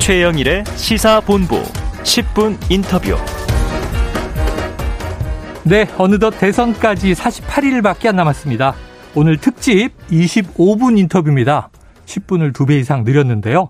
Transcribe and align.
최영일의 0.00 0.64
시사본부 0.76 1.62
10분 2.02 2.58
인터뷰. 2.70 3.16
네, 5.62 5.86
어느덧 5.98 6.30
대선까지 6.30 7.12
48일밖에 7.12 8.08
안 8.08 8.16
남았습니다. 8.16 8.74
오늘 9.14 9.36
특집 9.36 9.90
25분 10.08 10.98
인터뷰입니다. 10.98 11.68
10분을 12.06 12.54
두배 12.54 12.78
이상 12.78 13.04
늘렸는데요. 13.04 13.68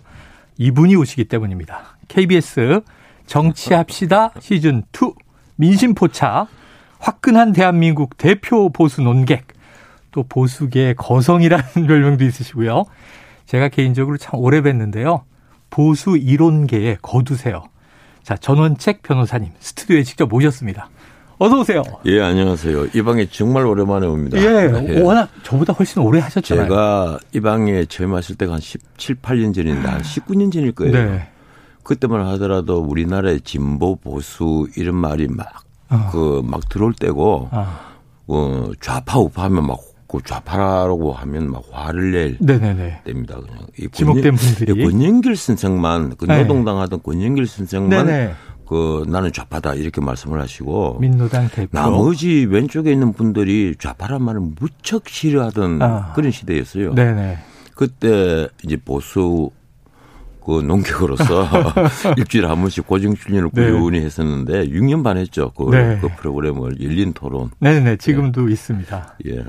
이분이 0.56 0.94
오시기 0.94 1.24
때문입니다. 1.24 1.98
KBS 2.06 2.82
정치합시다 3.26 4.30
시즌 4.38 4.84
2 4.94 5.12
민심포차 5.56 6.46
화끈한 7.00 7.52
대한민국 7.52 8.16
대표 8.16 8.70
보수 8.70 9.02
논객 9.02 9.48
또 10.12 10.22
보수계의 10.22 10.94
거성이라는 10.94 11.64
별명도 11.88 12.24
있으시고요. 12.24 12.84
제가 13.46 13.68
개인적으로 13.68 14.16
참 14.16 14.38
오래 14.38 14.60
뵀는데요. 14.60 15.22
보수 15.70 16.16
이론계의 16.16 16.98
거두세요. 17.00 17.64
자, 18.22 18.36
전원책 18.36 19.02
변호사님 19.02 19.50
스튜디오에 19.60 20.02
직접 20.02 20.28
모셨습니다. 20.28 20.90
어서 21.38 21.58
오세요. 21.58 21.82
예, 22.04 22.20
안녕하세요. 22.20 22.88
이 22.94 23.00
방에 23.00 23.26
정말 23.30 23.64
오랜만에 23.64 24.06
옵니다. 24.06 24.36
예, 24.36 24.70
예. 24.88 25.00
워낙 25.00 25.30
저보다 25.42 25.72
훨씬 25.72 26.02
오래 26.02 26.20
하셨잖아요. 26.20 26.66
제가 26.66 27.18
이 27.32 27.40
방에 27.40 27.86
처음 27.86 28.12
왔을 28.12 28.36
때가 28.36 28.52
한 28.52 28.60
17, 28.60 29.16
8년 29.16 29.54
전인데 29.54 29.88
한 29.88 30.02
19년 30.02 30.52
전일 30.52 30.72
거예요. 30.72 30.92
네. 30.92 31.30
그때만 31.82 32.26
하더라도 32.28 32.80
우리나라의 32.80 33.40
진보 33.40 33.96
보수 33.96 34.68
이런 34.76 34.96
말이 34.96 35.28
막 35.28 35.64
그막 35.88 36.54
어. 36.54 36.60
그 36.60 36.68
들어올 36.68 36.92
때고 36.92 37.48
아. 37.52 37.80
어, 38.26 38.70
좌파 38.80 39.18
우파 39.18 39.44
하면 39.44 39.66
막 39.66 39.80
그 40.10 40.18
좌파라고 40.24 41.12
하면 41.12 41.52
막 41.52 41.62
화를 41.70 42.10
낼 42.10 42.36
네네네. 42.40 43.02
때입니다. 43.04 43.36
그냥 43.36 43.58
이 43.78 43.88
지목된 43.92 44.34
분들이 44.34 44.84
권영길 44.84 45.36
선생만 45.36 46.16
그 46.16 46.24
네. 46.24 46.42
노동당 46.42 46.80
하던 46.80 47.00
권영길 47.04 47.46
선생만 47.46 48.06
네네. 48.06 48.32
그 48.66 49.04
나는 49.08 49.32
좌파다 49.32 49.74
이렇게 49.74 50.00
말씀을 50.00 50.40
하시고 50.40 50.98
민노당 51.00 51.48
대표 51.48 51.68
나머지 51.72 52.44
왼쪽에 52.44 52.90
있는 52.90 53.12
분들이 53.12 53.76
좌파란 53.78 54.22
말을 54.22 54.40
무척 54.58 55.08
싫어하던 55.08 55.80
아. 55.80 56.12
그런 56.14 56.32
시대였어요. 56.32 56.94
네네. 56.94 57.38
그때 57.76 58.48
이제 58.64 58.76
보수 58.76 59.50
그 60.44 60.60
농객으로서 60.60 61.48
일주일에 62.18 62.48
한 62.48 62.58
번씩 62.58 62.84
고정 62.84 63.14
출연을 63.14 63.50
네. 63.52 63.70
꾸준히 63.70 64.00
했었는데 64.00 64.70
6년 64.70 65.04
반 65.04 65.18
했죠. 65.18 65.52
그, 65.56 65.70
네. 65.70 65.98
그 66.00 66.08
프로그램을 66.16 66.82
열린 66.82 67.12
토론. 67.12 67.50
네네 67.60 67.98
지금도 67.98 68.48
예. 68.48 68.52
있습니다. 68.52 69.14
예. 69.28 69.44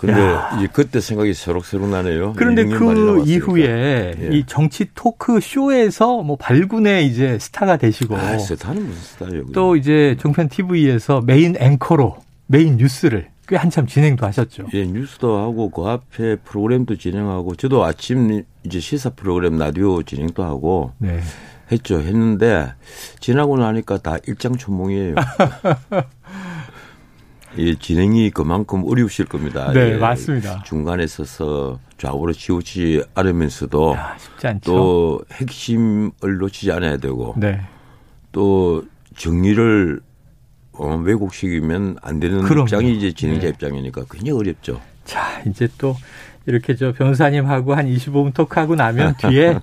근데 0.00 0.34
이제 0.56 0.68
그때 0.72 0.98
생각이 0.98 1.34
새록새록 1.34 1.90
나네요. 1.90 2.32
그런데 2.34 2.64
그 2.64 3.22
이후에 3.26 4.14
예. 4.18 4.28
이 4.32 4.44
정치 4.46 4.86
토크 4.94 5.40
쇼에서 5.40 6.22
뭐 6.22 6.36
발군의 6.36 7.06
이제 7.06 7.38
스타가 7.38 7.76
되시고 7.76 8.16
아, 8.16 8.38
스타는 8.38 8.86
무슨 8.86 8.98
스타예요? 9.02 9.44
또 9.52 9.76
이제 9.76 10.16
종편 10.18 10.48
TV에서 10.48 11.20
메인 11.20 11.54
앵커로 11.58 12.16
메인 12.46 12.78
뉴스를 12.78 13.28
꽤 13.46 13.56
한참 13.56 13.86
진행도 13.86 14.24
하셨죠. 14.24 14.68
예, 14.72 14.86
뉴스도 14.86 15.36
하고 15.36 15.68
그 15.68 15.82
앞에 15.82 16.36
프로그램도 16.36 16.96
진행하고 16.96 17.56
저도 17.56 17.84
아침 17.84 18.42
이제 18.64 18.80
시사 18.80 19.10
프로그램 19.10 19.58
라디오 19.58 20.02
진행도 20.02 20.42
하고 20.44 20.92
네. 20.96 21.20
했죠. 21.70 22.00
했는데 22.00 22.72
지나고 23.20 23.58
나니까 23.58 23.98
다 23.98 24.16
일장춘몽이에요. 24.26 25.14
이 27.56 27.76
진행이 27.76 28.30
그만큼 28.30 28.84
어려우실 28.86 29.26
겁니다. 29.26 29.72
네, 29.72 29.94
예, 29.94 29.96
맞습니다. 29.96 30.62
중간에 30.64 31.06
서서 31.06 31.78
좌우로 31.98 32.32
치우지 32.32 33.02
않으면서도 33.14 33.94
야, 33.94 34.16
또 34.64 35.20
핵심을 35.32 36.10
놓치지 36.38 36.70
않아야 36.72 36.96
되고 36.96 37.34
네. 37.36 37.60
또 38.32 38.84
정리를 39.16 40.00
어, 40.72 40.96
왜곡시키면 40.96 41.96
안 42.00 42.20
되는 42.20 42.42
그럼요. 42.42 42.64
입장이 42.64 42.96
이제 42.96 43.12
진행자 43.12 43.42
네. 43.42 43.48
입장이니까 43.50 44.04
굉장히 44.10 44.38
어렵죠. 44.38 44.80
자, 45.04 45.42
이제 45.46 45.68
또 45.76 45.96
이렇게 46.50 46.74
저 46.74 46.92
변호사님하고 46.92 47.74
한 47.74 47.86
25분 47.86 48.34
토크하고 48.34 48.74
나면 48.74 49.14
뒤에 49.30 49.58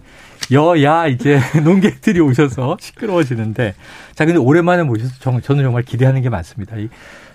여야 0.52 1.08
이제 1.08 1.40
농객들이 1.64 2.20
오셔서 2.20 2.78
시끄러워지는데 2.80 3.76
자, 4.16 4.26
근데 4.26 4.40
오랜만에 4.40 4.84
모셔서 4.84 5.14
저는 5.42 5.64
정말 5.64 5.84
기대하는 5.84 6.22
게 6.22 6.30
많습니다. 6.30 6.78
이 6.78 6.90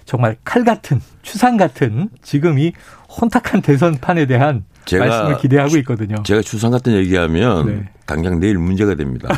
정말 0.04 0.36
칼 0.44 0.64
같은 0.64 1.00
추상 1.22 1.56
같은 1.56 2.08
지금 2.22 2.58
이 2.58 2.72
혼탁한 3.20 3.62
대선판에 3.62 4.26
대한 4.26 4.64
제가, 4.84 5.06
말씀을 5.06 5.38
기대하고 5.38 5.76
있거든요. 5.78 6.22
제가 6.24 6.42
추상 6.42 6.70
같은 6.72 6.92
얘기하면 6.94 7.66
네. 7.66 7.88
당장 8.06 8.41
내일 8.41 8.58
문제가 8.58 8.94
됩니다. 8.94 9.28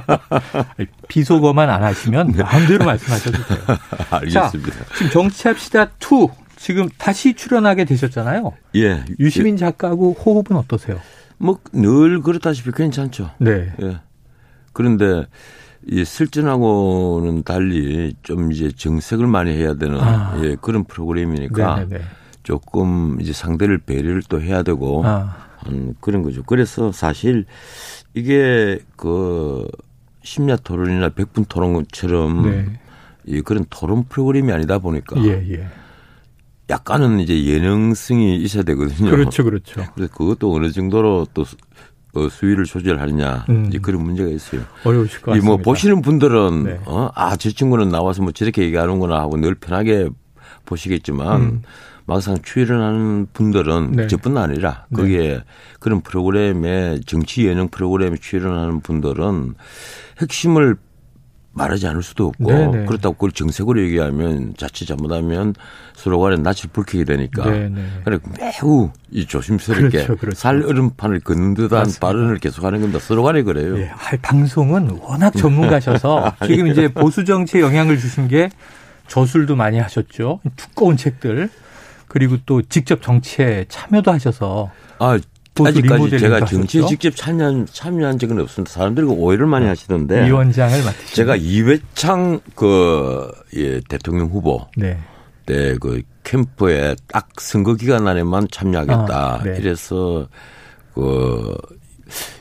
비속어만 1.08 1.70
안 1.70 1.84
하시면 1.84 2.32
네. 2.32 2.42
마음대로 2.42 2.84
말씀하셔도 2.84 3.38
돼요. 3.44 3.78
알겠습니다. 4.10 4.50
자, 4.50 4.84
지금 4.96 5.10
정치합시다 5.12 5.90
2 6.00 6.39
지금 6.60 6.90
다시 6.98 7.32
출연하게 7.32 7.86
되셨잖아요. 7.86 8.52
예. 8.76 9.02
유시민 9.18 9.56
작가하고 9.56 10.12
호흡은 10.12 10.58
어떠세요? 10.58 11.00
뭐 11.38 11.58
늘 11.72 12.20
그렇다시피 12.20 12.70
괜찮죠. 12.70 13.30
네. 13.38 13.72
예. 13.80 14.00
그런데 14.74 15.24
이 15.86 16.04
실전하고는 16.04 17.44
달리 17.44 18.14
좀 18.22 18.52
이제 18.52 18.70
정색을 18.70 19.26
많이 19.26 19.52
해야 19.56 19.72
되는 19.72 19.98
아. 19.98 20.38
예, 20.44 20.54
그런 20.60 20.84
프로그램이니까 20.84 21.76
네네네. 21.76 22.04
조금 22.42 23.18
이제 23.22 23.32
상대를 23.32 23.78
배려를 23.78 24.22
또 24.28 24.42
해야 24.42 24.62
되고 24.62 25.02
아. 25.06 25.34
한 25.56 25.94
그런 26.00 26.22
거죠. 26.22 26.42
그래서 26.42 26.92
사실 26.92 27.46
이게 28.12 28.78
그 28.96 29.66
심야 30.22 30.56
토론이나 30.56 31.08
백분 31.08 31.46
토론처럼 31.46 32.50
네. 32.50 32.66
이 33.24 33.40
그런 33.40 33.64
토론 33.70 34.04
프로그램이 34.10 34.52
아니다 34.52 34.78
보니까 34.78 35.18
예, 35.24 35.42
예. 35.52 35.66
약간은 36.70 37.20
이제 37.20 37.44
예능성이 37.44 38.36
있어야 38.36 38.62
되거든요. 38.62 39.10
그렇죠, 39.10 39.44
그렇죠. 39.44 39.84
그래서 39.94 40.12
그것도 40.12 40.54
어느 40.54 40.70
정도로 40.70 41.26
또 41.34 41.44
어, 42.14 42.28
수위를 42.28 42.64
조절하느냐 42.64 43.46
음. 43.50 43.66
이제 43.68 43.78
그런 43.78 44.02
문제가 44.02 44.30
있어요. 44.30 44.62
어려우실 44.84 45.20
것 45.20 45.32
같습니다. 45.32 45.46
뭐 45.46 45.56
보시는 45.58 46.02
분들은 46.02 46.64
네. 46.64 46.80
어, 46.86 47.10
아저 47.14 47.50
친구는 47.50 47.88
나와서 47.88 48.22
뭐 48.22 48.32
저렇게 48.32 48.62
얘기하는구나 48.62 49.20
하고 49.20 49.36
늘 49.36 49.54
편하게 49.54 50.08
보시겠지만 50.66 51.40
음. 51.40 51.62
막상 52.06 52.36
출연하는 52.42 53.28
분들은 53.32 53.92
네. 53.92 54.06
저뿐 54.08 54.36
아니라 54.36 54.86
네. 54.88 54.96
거기에 54.96 55.28
네. 55.28 55.44
그런 55.78 56.00
프로그램에 56.00 56.98
정치 57.06 57.46
예능 57.46 57.68
프로그램에 57.68 58.16
출연하는 58.16 58.80
분들은 58.80 59.54
핵심을 60.20 60.76
말하지 61.52 61.86
않을 61.88 62.02
수도 62.02 62.28
없고 62.28 62.44
네네. 62.44 62.84
그렇다고 62.86 63.14
그걸 63.14 63.32
정색으로 63.32 63.82
얘기하면 63.82 64.54
자칫 64.56 64.86
잘못하면 64.86 65.54
서로 65.94 66.20
간에 66.20 66.36
낯을 66.36 66.70
불키게 66.72 67.04
되니까 67.04 67.42
그래 67.42 68.18
매우 68.38 68.90
이 69.10 69.26
조심스럽게 69.26 69.88
그렇죠, 69.90 70.16
그렇죠. 70.16 70.38
살 70.38 70.62
얼음판을 70.62 71.20
걷는 71.20 71.54
듯한 71.54 71.78
맞습니다. 71.80 72.06
발언을 72.06 72.38
계속하는 72.38 72.80
겁니다. 72.80 73.00
서로 73.00 73.22
간에 73.24 73.42
그래요. 73.42 73.76
네. 73.76 73.90
아, 73.90 74.16
방송은 74.22 74.90
워낙 75.00 75.32
전문가셔서 75.32 76.34
지금 76.46 76.68
이제 76.68 76.88
보수 76.88 77.24
정치에 77.24 77.60
영향을 77.60 77.98
주신 77.98 78.28
게 78.28 78.48
저술도 79.08 79.56
많이 79.56 79.78
하셨죠. 79.80 80.40
두꺼운 80.56 80.96
책들 80.96 81.50
그리고 82.06 82.36
또 82.46 82.62
직접 82.62 83.02
정치에 83.02 83.66
참여도 83.68 84.12
하셔서 84.12 84.70
아 85.00 85.18
아직까지 85.58 86.18
제가 86.18 86.44
정치에 86.44 86.86
직접 86.86 87.14
참여한, 87.14 87.66
참여한 87.70 88.18
적은 88.18 88.40
없습니다. 88.40 88.72
사람들이 88.72 89.06
오해를 89.06 89.46
많이 89.46 89.64
네. 89.64 89.70
하시던데. 89.70 90.26
위원장을 90.26 90.82
맡으시죠. 90.84 91.14
제가 91.14 91.36
이회창 91.36 92.40
그, 92.54 93.30
예, 93.56 93.80
대통령 93.88 94.28
후보. 94.28 94.66
네. 94.76 94.98
때그 95.46 96.02
캠프에 96.22 96.94
딱 97.08 97.28
선거 97.40 97.74
기간 97.74 98.06
안에만 98.06 98.48
참여하겠다. 98.50 99.08
아, 99.10 99.42
네. 99.42 99.56
이래서 99.58 100.28
그 100.94 101.56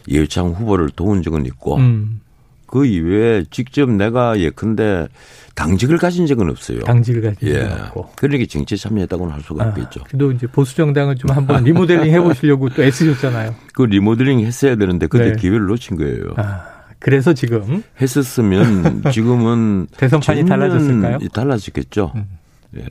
이회창 0.08 0.50
후보를 0.50 0.90
도운 0.92 1.24
적은 1.24 1.46
있고. 1.48 1.78
음. 1.78 2.22
그 2.72 2.86
이외에 2.86 3.44
직접 3.50 3.90
내가 3.90 4.40
예컨대 4.40 5.08
당직을 5.56 5.98
가진 5.98 6.26
적은 6.26 6.50
없어요. 6.50 6.80
당직을 6.82 7.22
가진 7.22 7.48
예. 7.50 7.54
적은 7.54 7.82
없고. 7.86 8.10
그러니까 8.16 8.46
정치에 8.50 8.78
참여했다고는 8.78 9.34
할 9.34 9.42
수가 9.42 9.64
아, 9.64 9.68
없겠죠. 9.70 10.04
그래도 10.06 10.32
이제 10.32 10.48
보수 10.48 10.76
정당은 10.76 11.16
좀 11.18 11.32
한번 11.32 11.64
리모델링 11.66 12.14
해보시려고 12.14 12.70
또 12.70 12.84
애쓰셨잖아요. 12.84 13.56
그 13.74 13.84
리모델링 13.84 14.40
했어야 14.42 14.76
되는데 14.76 15.08
그때 15.08 15.32
네. 15.32 15.36
기회를 15.36 15.66
놓친 15.66 15.98
거예요. 15.98 16.34
아, 16.38 16.64
그래서 17.00 17.34
지금 17.34 17.84
했었으면 18.00 19.04
지금은 19.12 19.88
대선판이 19.98 20.46
달라졌을까요? 20.46 21.20
달라졌겠죠. 21.34 22.12
음. 22.16 22.26
예. 22.78 22.84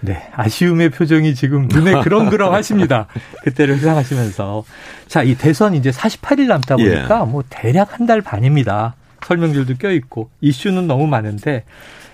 네, 0.00 0.28
아쉬움의 0.34 0.90
표정이 0.90 1.34
지금 1.34 1.66
눈에 1.68 2.00
그렁그렁 2.04 2.54
하십니다. 2.54 3.06
그때를 3.42 3.76
회상하시면서. 3.76 4.64
자, 5.08 5.22
이 5.22 5.34
대선 5.34 5.74
이제 5.74 5.90
48일 5.90 6.46
남다 6.46 6.76
보니까 6.76 7.20
예. 7.26 7.30
뭐 7.30 7.42
대략 7.48 7.98
한 7.98 8.06
달 8.06 8.20
반입니다. 8.22 8.94
설명들도 9.26 9.74
껴있고 9.78 10.30
이슈는 10.40 10.86
너무 10.86 11.06
많은데 11.06 11.64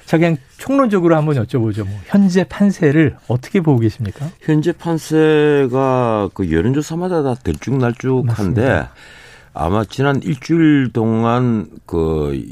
자 0.07 0.19
그냥 0.19 0.37
총론적으로 0.59 1.15
한번 1.17 1.37
여쭤보죠. 1.37 1.87
뭐 1.87 1.99
현재 2.07 2.43
판세를 2.45 3.17
어떻게 3.29 3.61
보고 3.61 3.79
계십니까? 3.79 4.27
현재 4.41 4.73
판세가 4.73 6.31
그 6.35 6.51
여론조사마다 6.51 7.23
다 7.23 7.35
들쭉날쭉한데 7.35 8.87
아마 9.53 9.85
지난 9.85 10.21
일주일 10.23 10.91
동안 10.93 11.67
그 11.87 12.43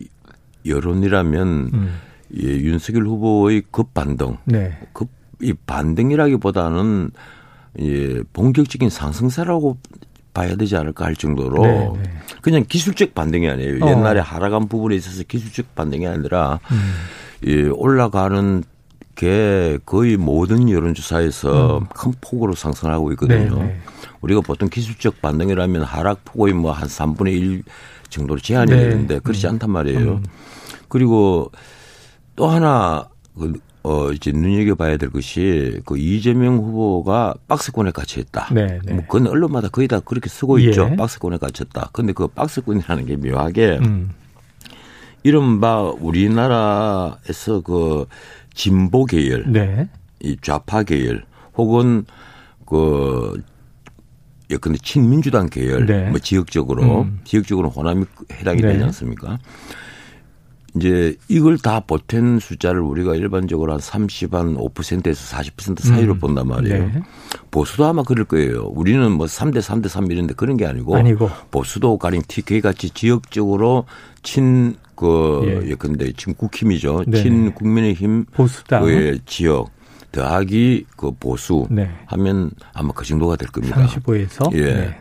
여론이라면 0.67 1.49
음. 1.73 1.99
예, 2.41 2.47
윤석열 2.47 3.07
후보의 3.07 3.63
급반등, 3.71 4.37
네. 4.45 4.79
급 4.93 5.09
이 5.43 5.53
반등이라기보다는 5.67 7.11
예, 7.81 8.23
본격적인 8.33 8.91
상승세라고 8.91 9.79
봐야 10.35 10.57
되지 10.57 10.77
않을까 10.77 11.05
할 11.05 11.17
정도로 11.17 11.63
네, 11.63 11.91
네. 12.03 12.13
그냥 12.41 12.65
기술적 12.67 13.15
반등이 13.15 13.49
아니에요. 13.49 13.85
어. 13.85 13.91
옛날에 13.91 14.21
하락한 14.21 14.69
부분에 14.69 14.95
있어서 14.97 15.23
기술적 15.25 15.75
반등이 15.75 16.07
아니라 16.07 16.59
음. 16.71 16.93
예, 17.47 17.65
올라가는 17.69 18.63
게 19.15 19.79
거의 19.85 20.17
모든 20.17 20.71
여론조사에서 20.71 21.79
음. 21.79 21.87
큰 21.95 22.15
폭으로 22.21 22.55
상승하고 22.55 23.13
있거든요. 23.13 23.57
네, 23.57 23.65
네. 23.65 23.81
우리가 24.23 24.41
보통 24.41 24.69
기술적 24.71 25.21
반등이라면 25.21 25.83
하락폭의 25.83 26.55
뭐 26.55 26.73
한 26.73 26.89
3분의 26.89 27.33
1 27.33 27.63
정도로 28.09 28.41
제한이 28.41 28.71
네. 28.71 28.79
되는데 28.79 29.19
그렇지 29.19 29.47
음. 29.47 29.53
않단 29.53 29.71
말이에요. 29.71 29.99
음. 30.13 30.25
그리고 30.89 31.51
또 32.37 32.49
하나 32.49 33.09
그, 33.39 33.53
어 33.85 34.13
이제 34.13 34.31
눈여겨 34.31 34.77
봐야 34.77 34.97
될 34.97 35.11
것이 35.11 35.81
그 35.85 35.99
이재명 35.99 36.59
후보가 36.59 37.35
박스권에 37.49 37.91
갇혀있다. 37.91 38.55
네, 38.55 38.79
네. 38.85 38.95
뭐 38.95 39.03
그건 39.09 39.27
언론마다 39.27 39.69
거의 39.69 39.89
다 39.89 39.99
그렇게 40.01 40.29
쓰고 40.29 40.61
예. 40.63 40.67
있죠. 40.67 40.95
박스권에 40.97 41.39
갇혔다. 41.39 41.91
근데 41.93 42.13
그 42.13 42.29
박스권이라는 42.29 43.07
게 43.07 43.17
묘하게 43.17 43.81
음. 43.83 44.11
이른바 45.25 45.83
우리나라에서 45.83 47.61
그 47.65 48.07
진보 48.55 49.05
계열, 49.05 49.51
네. 49.51 49.89
이 50.21 50.37
좌파 50.41 50.83
계열 50.83 51.25
혹은 51.57 52.05
그 52.67 53.43
예컨대 54.51 54.79
친민주당 54.83 55.49
계열, 55.49 55.87
네. 55.87 56.09
뭐 56.11 56.19
지역적으로 56.19 57.03
음. 57.03 57.21
지역적으로 57.25 57.71
호남이 57.71 58.05
해당이 58.33 58.61
네. 58.61 58.73
되지 58.73 58.85
않습니까? 58.85 59.39
이제 60.75 61.17
이걸 61.29 61.59
다 61.59 61.81
보탠 61.81 62.39
숫자를 62.39 62.81
우리가 62.81 63.15
일반적으로 63.15 63.73
한 63.73 63.81
30, 63.81 64.35
한 64.35 64.57
5%에서 64.57 65.37
40% 65.37 65.81
사이로 65.81 66.15
음. 66.15 66.19
본단 66.19 66.49
말이에요. 66.49 66.79
네. 66.79 67.03
보수도 67.51 67.85
아마 67.85 68.03
그럴 68.03 68.25
거예요. 68.25 68.65
우리는 68.65 69.13
뭐 69.13 69.27
3대 69.27 69.59
3대 69.59 69.89
3 69.89 70.11
이런데 70.11 70.33
그런 70.35 70.57
게 70.57 70.65
아니고, 70.67 70.97
아니고. 70.97 71.31
보수도 71.51 71.99
가령 71.99 72.23
TK 72.27 72.63
같이 72.63 72.89
지역적으로 72.91 73.85
친, 74.23 74.77
그, 74.95 75.43
예. 75.65 75.71
예컨대 75.71 76.13
지금 76.13 76.35
국힘이죠. 76.35 77.05
네. 77.07 77.23
친 77.23 77.53
국민의힘. 77.53 78.25
보수당. 78.33 78.85
그 78.85 79.19
지역. 79.27 79.71
더하기 80.13 80.87
그 80.97 81.11
보수 81.19 81.67
네. 81.71 81.91
하면 82.07 82.51
아마 82.75 82.93
그 82.93 83.05
정도가 83.05 83.37
될 83.37 83.49
겁니다. 83.49 83.87
35에서? 83.87 84.53
예. 84.55 84.75
네. 84.75 84.99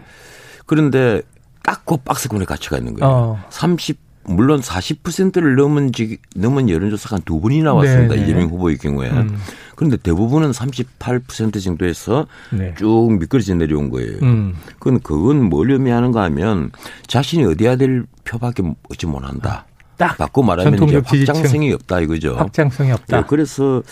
그런데 0.65 1.21
딱 1.63 1.81
그 1.85 1.97
박스권에 1.97 2.45
가치가 2.45 2.77
있는 2.77 2.93
거예요. 2.95 3.13
어. 3.13 3.43
30 3.49 3.97
물론 4.23 4.59
40%를 4.61 5.55
넘은 5.55 5.91
지 5.93 6.17
넘은 6.35 6.69
여론조사가 6.69 7.15
한 7.17 7.21
두 7.25 7.39
번이 7.41 7.61
나왔습니다. 7.63 8.15
네네. 8.15 8.23
이재명 8.23 8.49
후보의 8.49 8.77
경우에. 8.77 9.09
음. 9.09 9.37
그런데 9.75 9.97
대부분은 9.97 10.51
38% 10.51 11.63
정도에서 11.63 12.27
네. 12.51 12.73
쭉 12.77 13.17
미끄러져 13.19 13.55
내려온 13.55 13.89
거예요. 13.89 14.17
음. 14.21 14.55
그건 14.79 14.99
그건 14.99 15.43
뭘 15.49 15.71
의미하는가 15.71 16.21
하면 16.23 16.71
자신이 17.07 17.45
어디야 17.45 17.75
될 17.77 18.05
표밖에 18.23 18.63
얻지 18.91 19.07
못한다. 19.07 19.65
딱 19.97 20.17
바꿔 20.17 20.41
말하면 20.43 20.81
이제 20.83 21.01
확장성이 21.03 21.73
없다 21.73 21.99
이거죠. 22.01 22.35
확장성이 22.35 22.91
없다. 22.91 23.17
네, 23.21 23.23
그래서 23.27 23.83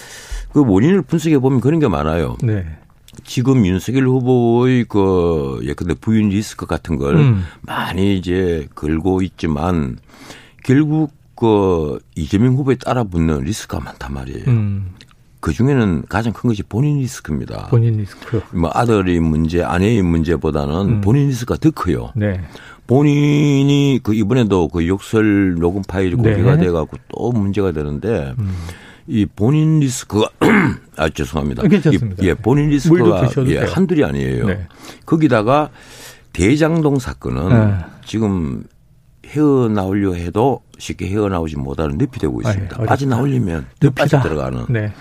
그 0.52 0.64
원인을 0.66 1.04
분석해 1.04 1.38
보면 1.40 1.60
그런 1.62 1.80
게 1.80 1.88
많아요. 1.88 2.36
네. 2.42 2.66
지금 3.24 3.66
윤석열 3.66 4.08
후보의 4.08 4.86
그 4.86 5.60
예컨대 5.64 5.96
부인 5.96 6.30
리스크 6.30 6.66
같은 6.66 6.98
걸 6.98 7.16
음. 7.16 7.44
많이 7.62 8.18
이제 8.18 8.68
걸고 8.76 9.22
있지만 9.22 9.98
결국 10.64 11.12
그 11.36 12.00
이재명 12.16 12.56
후보에 12.56 12.76
따라 12.76 13.04
붙는 13.04 13.42
리스크가 13.42 13.84
많단 13.84 14.14
말이에요. 14.14 14.46
음. 14.48 14.94
그 15.40 15.54
중에는 15.54 16.04
가장 16.10 16.34
큰 16.34 16.50
것이 16.50 16.64
본인 16.64 17.00
리스크입니다. 17.00 17.68
본인 17.68 17.98
리스크. 17.98 18.42
뭐 18.54 18.70
아들의 18.74 19.20
문제, 19.22 19.64
아내의 19.64 20.02
문제보다는 20.02 20.76
음. 20.76 21.02
본인 21.02 21.28
리스크가 21.28 21.58
더 21.58 21.72
커요. 21.72 22.12
네. 22.16 22.42
본인이 22.88 24.00
그 24.04 24.14
이번에도 24.14 24.68
그 24.68 24.86
욕설 24.88 25.56
녹음 25.56 25.82
파일이 25.84 26.16
공개가 26.16 26.56
네. 26.56 26.66
돼갖고 26.66 26.98
또 27.08 27.32
문제가 27.32 27.72
되는데 27.72 28.34
음. 28.38 28.54
이 29.10 29.26
본인 29.26 29.80
리스크가 29.80 30.30
아 30.96 31.10
죄송합니다. 31.10 31.64
괜찮습니다. 31.68 32.24
이, 32.24 32.28
예, 32.28 32.34
본인 32.36 32.70
리스크가 32.70 33.28
예, 33.48 33.58
한둘이 33.58 34.04
아니에요. 34.04 34.46
네. 34.46 34.68
거기다가 35.06 35.72
대장동 36.32 37.00
사건은 37.00 37.50
네. 37.50 37.86
지금 38.06 38.64
헤어나오려 39.26 40.14
해도 40.14 40.62
쉽게 40.78 41.08
헤어나오지 41.08 41.58
못하는 41.58 41.98
늪이 41.98 42.20
되고 42.20 42.40
있습니다. 42.40 42.78
아, 42.78 42.84
예, 42.84 42.86
빠져나오려면 42.86 43.66
더 43.80 43.90
빠져 43.90 44.22
들어가는. 44.22 44.66
네. 44.70 44.94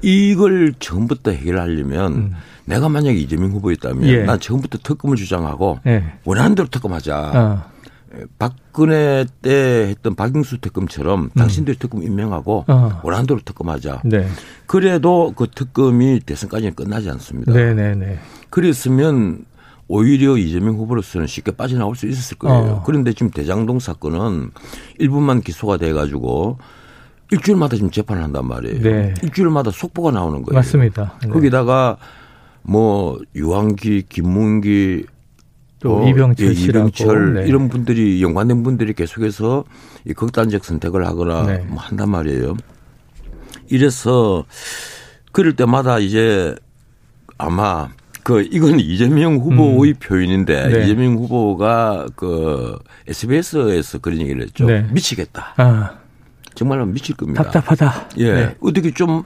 이걸 0.00 0.74
처음부터 0.78 1.32
해결하려면 1.32 2.12
음. 2.12 2.32
내가 2.66 2.88
만약에 2.88 3.18
이재명 3.18 3.50
후보였다면 3.50 4.08
예. 4.08 4.22
난 4.22 4.38
처음부터 4.38 4.78
특검을 4.84 5.16
주장하고 5.16 5.80
예. 5.86 6.04
원하는 6.24 6.54
대로 6.54 6.68
특검하자. 6.68 7.32
어. 7.34 7.77
박근혜 8.38 9.26
때 9.42 9.88
했던 9.88 10.14
박영수 10.14 10.58
특검처럼 10.58 11.24
음. 11.24 11.30
당신들 11.36 11.74
특검 11.76 12.02
임명하고 12.02 12.64
어. 12.66 13.00
대로 13.26 13.40
특검하자. 13.44 14.02
네. 14.04 14.26
그래도 14.66 15.32
그 15.36 15.46
특검이 15.54 16.20
대선까지는 16.20 16.74
끝나지 16.74 17.10
않습니다. 17.10 17.52
네네네. 17.52 17.94
네, 17.94 18.06
네. 18.06 18.18
그랬으면 18.50 19.44
오히려 19.88 20.36
이재명 20.36 20.76
후보로서는 20.76 21.26
쉽게 21.26 21.52
빠져나올 21.52 21.96
수 21.96 22.06
있었을 22.06 22.38
거예요. 22.38 22.58
어. 22.58 22.82
그런데 22.84 23.12
지금 23.12 23.30
대장동 23.30 23.78
사건은 23.78 24.50
일부만 24.98 25.40
기소가 25.40 25.78
돼 25.78 25.92
가지고 25.92 26.58
일주일마다 27.30 27.76
지금 27.76 27.90
재판을 27.90 28.22
한단 28.22 28.46
말이에요. 28.46 28.82
네. 28.82 29.14
일주일마다 29.22 29.70
속보가 29.70 30.12
나오는 30.12 30.42
거예요. 30.42 30.58
맞습니다. 30.58 31.14
네. 31.22 31.28
거기다가 31.28 31.98
뭐 32.62 33.18
유한기, 33.34 34.04
김문기 34.08 35.06
또 35.80 35.98
어, 36.02 36.08
이병철, 36.08 36.48
예, 36.48 36.52
이병철 36.52 37.34
네. 37.34 37.46
이런 37.46 37.68
분들이 37.68 38.22
연관된 38.22 38.62
분들이 38.62 38.92
계속해서 38.94 39.64
이 40.04 40.12
극단적 40.12 40.64
선택을 40.64 41.06
하거나 41.06 41.46
네. 41.46 41.58
뭐 41.68 41.78
한단 41.78 42.10
말이에요. 42.10 42.56
이래서 43.68 44.44
그럴 45.32 45.54
때마다 45.54 45.98
이제 45.98 46.54
아마 47.36 47.88
그 48.24 48.42
이건 48.50 48.80
이재명 48.80 49.36
후보의 49.36 49.92
음. 49.92 49.96
표현인데 50.00 50.68
네. 50.68 50.84
이재명 50.84 51.14
후보가 51.14 52.08
그 52.16 52.78
SBS에서 53.06 53.98
그런 53.98 54.20
얘기를 54.20 54.42
했죠. 54.42 54.66
네. 54.66 54.86
미치겠다. 54.90 55.54
아. 55.56 55.90
정말로 56.54 56.86
미칠 56.86 57.14
겁니다. 57.14 57.44
답답하다. 57.44 58.08
예. 58.18 58.32
네. 58.32 58.56
어떻게 58.60 58.90
좀 58.90 59.22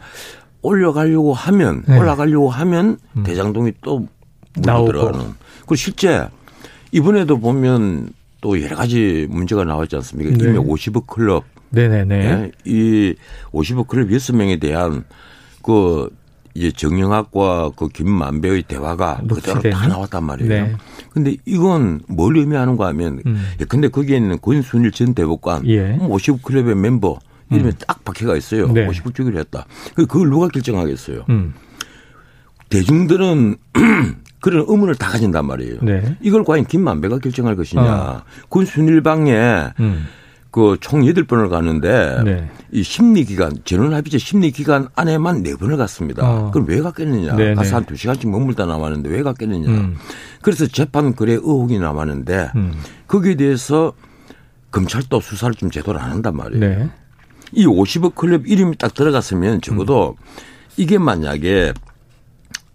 올려가려고 0.60 1.32
하면 1.32 1.82
네. 1.88 1.98
올라가려고 1.98 2.50
하면 2.50 2.98
음. 3.16 3.22
대장동이 3.22 3.72
또 3.80 4.06
들어가는. 4.52 5.34
그리고 5.60 5.74
실제 5.76 6.28
이번에도 6.92 7.38
보면 7.40 8.10
또 8.40 8.60
여러 8.62 8.76
가지 8.76 9.26
문제가 9.30 9.64
나왔지 9.64 9.96
않습니까? 9.96 10.36
네. 10.36 10.50
이미 10.50 10.58
50억 10.58 11.06
클럽. 11.06 11.44
네네네. 11.70 12.04
네? 12.18 12.50
이 12.64 13.14
50억 13.52 13.88
클럽 13.88 14.08
6명에 14.08 14.60
대한 14.60 15.04
그 15.62 16.08
이제 16.54 16.70
정영학과 16.70 17.70
그 17.76 17.88
김만배의 17.88 18.64
대화가 18.64 19.22
그대로 19.26 19.60
다 19.62 19.88
나왔단 19.88 20.22
말이에요. 20.22 20.48
네. 20.50 20.76
근데 21.10 21.36
이건 21.46 22.02
뭘 22.08 22.36
의미하는가 22.36 22.86
하면 22.88 23.22
음. 23.24 23.42
예, 23.58 23.64
근데 23.64 23.88
거기에 23.88 24.18
있는 24.18 24.38
권순일 24.40 24.92
전 24.92 25.14
대법관 25.14 25.66
예. 25.68 25.96
50억 25.98 26.42
클럽의 26.42 26.74
멤버 26.76 27.18
이름에 27.50 27.70
음. 27.70 27.72
딱 27.86 28.04
박혀가 28.04 28.36
있어요. 28.36 28.70
네. 28.70 28.86
50억 28.86 29.14
주기로 29.14 29.38
했다. 29.38 29.66
그걸 29.94 30.28
누가 30.28 30.48
결정하겠어요? 30.48 31.24
음. 31.30 31.54
대중들은 32.68 33.56
그런 34.42 34.64
의문을 34.68 34.96
다 34.96 35.08
가진단 35.08 35.46
말이에요. 35.46 35.78
네. 35.82 36.16
이걸 36.20 36.44
과연 36.44 36.66
김만배가 36.66 37.18
결정할 37.18 37.54
것이냐. 37.56 37.82
어. 37.82 38.22
군순일방에 38.48 39.32
음. 39.78 40.06
그총 40.50 41.02
8번을 41.02 41.48
갔는데 41.48 42.22
네. 42.24 42.50
이 42.72 42.82
심리 42.82 43.24
기간, 43.24 43.56
전원 43.64 43.94
합의제 43.94 44.18
심리 44.18 44.50
기간 44.50 44.88
안에만 44.96 45.44
4번을 45.44 45.78
갔습니다. 45.78 46.28
어. 46.28 46.50
그럼 46.50 46.66
왜 46.68 46.80
갔겠느냐. 46.80 47.36
네 47.36 47.54
가서 47.54 47.76
한 47.76 47.86
2시간씩 47.86 48.28
머물다 48.28 48.66
남았는데 48.66 49.08
왜 49.08 49.22
갔겠느냐. 49.22 49.68
음. 49.68 49.96
그래서 50.42 50.66
재판 50.66 51.14
거래 51.14 51.34
의혹이 51.34 51.78
남았는데 51.78 52.50
음. 52.56 52.72
거기에 53.06 53.36
대해서 53.36 53.92
검찰도 54.72 55.20
수사를 55.20 55.54
좀 55.54 55.70
제대로 55.70 56.00
안 56.00 56.10
한단 56.10 56.36
말이에요. 56.36 56.60
네. 56.60 56.90
이 57.52 57.64
50억 57.64 58.16
클럽 58.16 58.46
이름이 58.46 58.76
딱 58.76 58.92
들어갔으면 58.92 59.60
적어도 59.60 60.16
음. 60.18 60.26
이게 60.76 60.98
만약에 60.98 61.74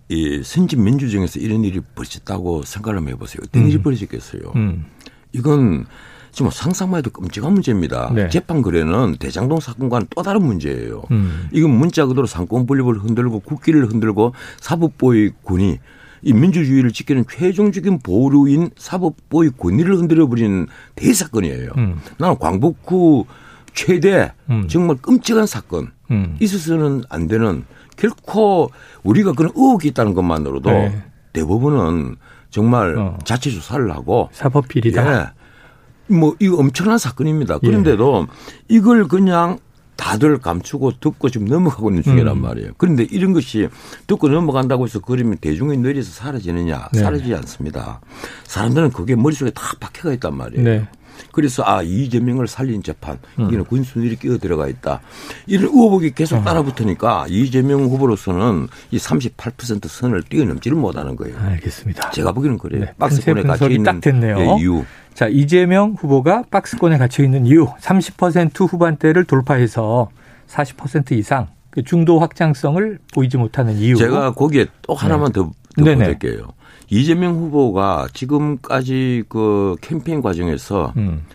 이 0.09 0.41
선진 0.43 0.83
민주정에서 0.83 1.39
이런 1.39 1.63
일이 1.63 1.81
벌어졌다고 1.95 2.63
생각을 2.63 2.97
한번 2.97 3.13
해보세요. 3.13 3.41
어떤 3.45 3.63
음. 3.63 3.69
일이 3.69 3.81
벌어졌겠어요. 3.81 4.53
음. 4.55 4.85
이건 5.33 5.85
지금 6.31 6.51
상상만 6.51 6.99
해도 6.99 7.09
끔찍한 7.09 7.51
문제입니다. 7.51 8.11
네. 8.13 8.29
재판 8.29 8.61
거래는 8.61 9.15
대장동 9.19 9.59
사건과는 9.59 10.07
또 10.15 10.21
다른 10.21 10.43
문제예요. 10.43 11.03
음. 11.11 11.47
이건 11.51 11.71
문자 11.71 12.05
그대로 12.05 12.27
상권 12.27 12.65
분립을 12.65 12.99
흔들고 12.99 13.39
국기를 13.39 13.87
흔들고 13.87 14.33
사법부의 14.59 15.31
군이 15.43 15.79
이 16.23 16.33
민주주의를 16.33 16.91
지키는 16.91 17.25
최종적인 17.29 17.99
보루인 17.99 18.69
사법부의 18.77 19.51
권위를 19.57 19.97
흔들어 19.97 20.27
버리는 20.27 20.67
대사건이에요. 20.95 21.71
음. 21.77 21.99
나는 22.17 22.37
광복 22.37 22.79
후 22.85 23.25
최대 23.73 24.31
음. 24.49 24.67
정말 24.67 24.97
끔찍한 24.97 25.45
사건 25.45 25.91
음. 26.11 26.35
있어서는 26.39 27.03
안 27.09 27.27
되는 27.27 27.65
결코 27.97 28.71
우리가 29.03 29.33
그런 29.33 29.51
의혹이 29.55 29.89
있다는 29.89 30.13
것만으로도 30.13 30.69
네. 30.69 31.03
대부분은 31.33 32.15
정말 32.49 32.97
어. 32.97 33.17
자체 33.25 33.51
조사를 33.51 33.91
하고 33.91 34.29
사법 34.31 34.67
비리다. 34.67 35.13
예. 35.13 36.13
뭐 36.13 36.35
이거 36.39 36.57
엄청난 36.57 36.97
사건입니다. 36.97 37.59
그런데도 37.59 38.27
예. 38.29 38.75
이걸 38.75 39.07
그냥 39.07 39.59
다들 39.97 40.37
감추고 40.37 40.99
듣고 40.99 41.29
지금 41.29 41.47
넘어가고 41.47 41.89
있는 41.89 42.03
중이란 42.03 42.37
음. 42.37 42.41
말이에요. 42.43 42.71
그런데 42.77 43.03
이런 43.09 43.33
것이 43.33 43.67
듣고 44.05 44.29
넘어간다고 44.29 44.85
해서 44.85 44.99
그러면 44.99 45.37
대중의 45.37 45.79
뇌리에서 45.79 46.11
사라지느냐? 46.11 46.89
네. 46.93 46.99
사라지지 46.99 47.33
않습니다. 47.35 47.99
사람들은 48.45 48.91
그게 48.91 49.15
머릿속에 49.15 49.49
다 49.49 49.73
박혀가 49.79 50.13
있단 50.13 50.37
말이에요. 50.37 50.63
네. 50.63 50.87
그래서 51.31 51.63
아 51.65 51.81
이재명을 51.81 52.47
살린 52.47 52.83
재판 52.83 53.19
음. 53.39 53.63
군수들이 53.63 54.15
끼어 54.17 54.37
들어가 54.37 54.67
있다. 54.67 55.01
이런 55.45 55.65
의혹이 55.65 56.11
계속 56.11 56.37
어. 56.37 56.43
따라붙으니까 56.43 57.25
이재명 57.29 57.83
후보로서는 57.85 58.67
이 58.91 58.97
38% 58.97 59.87
선을 59.87 60.23
뛰어넘지를 60.23 60.77
못하는 60.77 61.15
거예요. 61.15 61.37
알겠습니다. 61.39 62.11
제가 62.11 62.31
보기에는 62.31 62.57
그래요. 62.57 62.85
네. 62.85 62.93
박스권에 62.97 63.43
갇혀 63.43 63.69
있는. 63.69 64.01
예, 64.37 64.59
이유. 64.59 64.83
자 65.13 65.27
이재명 65.27 65.95
후보가 65.97 66.43
박스권에 66.51 66.97
갇혀 66.97 67.23
있는 67.23 67.45
이유 67.47 67.65
30% 67.81 68.71
후반대를 68.71 69.23
돌파해서 69.23 70.09
40% 70.47 71.13
이상 71.13 71.47
그 71.71 71.83
중도 71.83 72.19
확장성을 72.19 72.99
보이지 73.13 73.37
못하는 73.37 73.75
이유. 73.75 73.95
제가 73.95 74.33
거기에 74.33 74.67
또 74.81 74.93
하나만 74.93 75.31
네. 75.31 75.41
더 75.41 75.51
덧붙일게요. 75.83 76.47
이재명 76.89 77.35
후보가 77.35 78.07
지금까지 78.13 79.23
그 79.27 79.75
캠페인 79.81 80.21
과정에서 80.21 80.93
음. 80.97 81.25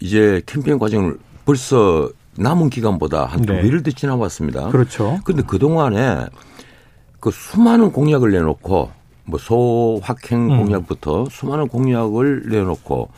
이제 0.00 0.40
캠페인 0.46 0.78
과정을 0.78 1.18
벌써 1.44 2.10
남은 2.36 2.70
기간보다 2.70 3.26
한두 3.26 3.52
배를 3.52 3.82
더 3.82 3.90
지나왔습니다. 3.90 4.68
그렇죠. 4.68 5.20
그런데 5.24 5.44
그동안에 5.46 6.26
그 7.20 7.30
수많은 7.30 7.92
공약을 7.92 8.32
내놓고 8.32 8.90
뭐 9.24 9.38
소확행 9.38 10.50
음. 10.52 10.58
공약부터 10.58 11.26
수많은 11.30 11.68
공약을 11.68 12.48
내놓고 12.50 13.08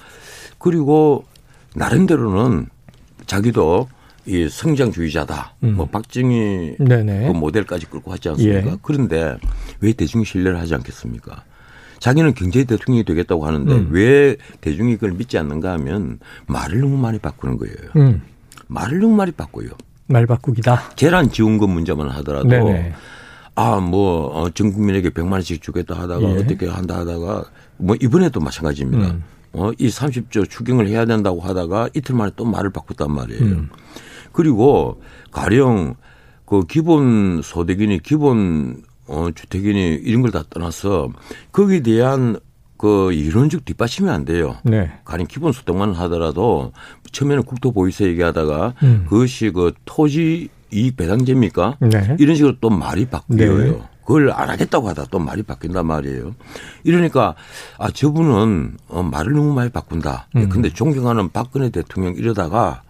그리고 0.59 1.25
나름대로는 1.75 2.69
자기도 3.27 3.89
이 4.27 4.49
성장주의자다. 4.49 5.55
음. 5.65 5.75
뭐 5.77 5.87
박정희 5.87 6.77
그 6.79 7.33
모델까지 7.33 7.87
끌고 7.87 8.13
하지 8.13 8.29
않습니까? 8.31 8.73
예. 8.73 8.77
그런데 8.83 9.37
왜 9.81 9.93
대중 9.93 10.25
신뢰를 10.25 10.59
하지 10.59 10.75
않겠습니까? 10.75 11.45
자기는 11.99 12.35
경제 12.35 12.65
대통령이 12.65 13.05
되겠다고 13.05 13.47
하는데 13.47 13.73
음. 13.73 13.89
왜 13.91 14.37
대중이 14.61 14.95
그걸 14.97 15.13
믿지 15.13 15.39
않는가 15.39 15.73
하면 15.75 16.19
말을 16.47 16.81
너무 16.81 16.97
많이 16.97 17.19
바꾸는 17.19 17.57
거예요. 17.57 17.77
음. 17.97 18.23
말을 18.67 18.99
너무 18.99 19.15
많이 19.15 19.33
바꿔요. 19.33 19.71
말 20.09 20.27
바꾸기다. 20.27 20.91
재난 20.97 21.31
지원금 21.31 21.71
문제만 21.71 22.09
하더라도 22.11 22.49
네네. 22.49 22.93
아, 23.59 23.81
뭐, 23.81 24.27
어, 24.27 24.51
전 24.51 24.73
국민에게 24.73 25.11
100만 25.11 25.33
원씩 25.33 25.63
주겠다 25.63 25.95
하다가 25.95 26.23
예. 26.23 26.39
어떻게 26.39 26.69
한다 26.69 26.99
하다가 26.99 27.45
뭐 27.79 27.97
이번에도 28.01 28.39
마찬가지입니다. 28.41 29.07
음. 29.13 29.23
어, 29.53 29.73
이 29.79 29.89
30조 29.89 30.49
추경을 30.51 30.89
해야 30.89 31.07
된다고 31.07 31.41
하다가 31.41 31.89
이틀 31.95 32.15
만에 32.15 32.31
또 32.37 32.45
말을 32.45 32.71
바꿨단 32.71 33.11
말이에요. 33.11 33.43
음. 33.43 33.71
그리고 34.37 35.01
가령 35.33 35.95
그 36.45 36.67
기본 36.67 37.41
소득이니 37.43 38.03
기본 38.03 38.83
어, 39.09 39.29
주택이니 39.35 40.01
이런 40.05 40.21
걸 40.21 40.31
다 40.31 40.43
떠나서 40.51 41.09
거기에 41.53 41.81
대한 41.81 42.39
그 42.77 43.13
이론적 43.15 43.65
뒷받침이 43.65 44.11
안 44.11 44.27
돼요. 44.27 44.57
네. 44.63 44.93
가령 45.07 45.27
기본 45.27 45.53
소득만 45.53 45.95
하더라도 45.95 46.73
처음에는 47.13 47.45
국토 47.45 47.73
보유세 47.73 48.05
얘기하다가 48.09 48.75
음. 48.83 49.07
그것이 49.09 49.51
그 49.51 49.73
토지 49.87 50.51
이익 50.71 50.97
배당제입니까? 50.99 51.79
네. 51.81 52.17
이런 52.19 52.37
식으로 52.37 52.57
또 52.61 52.69
말이 52.69 53.07
바뀌어요. 53.07 53.59
네. 53.73 53.83
그걸 54.05 54.31
안 54.33 54.51
하겠다고 54.51 54.89
하다 54.91 55.07
또 55.11 55.19
말이 55.19 55.43
바뀐단 55.43 55.87
말이에요. 55.87 56.35
이러니까 56.85 57.35
아 57.79 57.91
저분은 57.91 58.77
어, 58.89 59.03
말을 59.03 59.33
너무 59.33 59.55
많이 59.55 59.71
바꾼다. 59.71 60.29
음. 60.37 60.49
근데 60.51 60.69
존경하는 60.69 61.31
박근혜 61.31 61.71
대통령 61.71 62.15
이러다가 62.17 62.83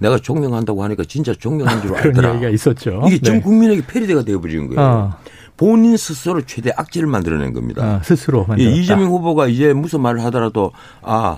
내가 0.00 0.18
존경한다고 0.18 0.82
하니까 0.82 1.04
진짜 1.06 1.32
존경한 1.32 1.80
줄 1.82 1.94
알더라. 1.94 2.12
그런 2.14 2.34
얘기가 2.36 2.50
있었죠. 2.50 3.02
이게 3.06 3.18
전 3.18 3.36
네. 3.36 3.40
국민에게 3.40 3.86
패리대가 3.86 4.24
되어버리는 4.24 4.66
거예요. 4.74 4.80
어. 4.80 5.14
본인 5.56 5.96
스스로 5.96 6.40
최대 6.46 6.70
악재를 6.74 7.06
만들어낸 7.06 7.52
겁니다. 7.52 7.84
아, 7.84 8.02
스스로. 8.02 8.46
예, 8.58 8.62
이재명 8.64 9.08
후보가 9.10 9.46
이제 9.46 9.74
무슨 9.74 10.00
말을 10.00 10.24
하더라도 10.24 10.72
아, 11.02 11.36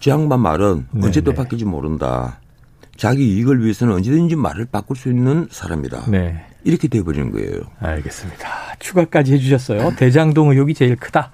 저 0.00 0.10
양반 0.12 0.40
말은 0.40 0.86
네네. 0.90 1.06
언제 1.06 1.20
또 1.20 1.32
네. 1.32 1.36
바뀔지 1.36 1.66
모른다. 1.66 2.40
자기 2.96 3.36
이익을 3.36 3.62
위해서는 3.62 3.94
언제든지 3.94 4.36
말을 4.36 4.64
바꿀 4.66 4.96
수 4.96 5.10
있는 5.10 5.46
사람이다. 5.50 6.06
네. 6.10 6.42
이렇게 6.64 6.88
돼버리는 6.88 7.30
거예요. 7.32 7.60
알겠습니다. 7.80 8.48
추가까지 8.78 9.34
해주셨어요. 9.34 9.92
대장동 9.96 10.50
의혹이 10.50 10.72
제일 10.74 10.96
크다. 10.96 11.30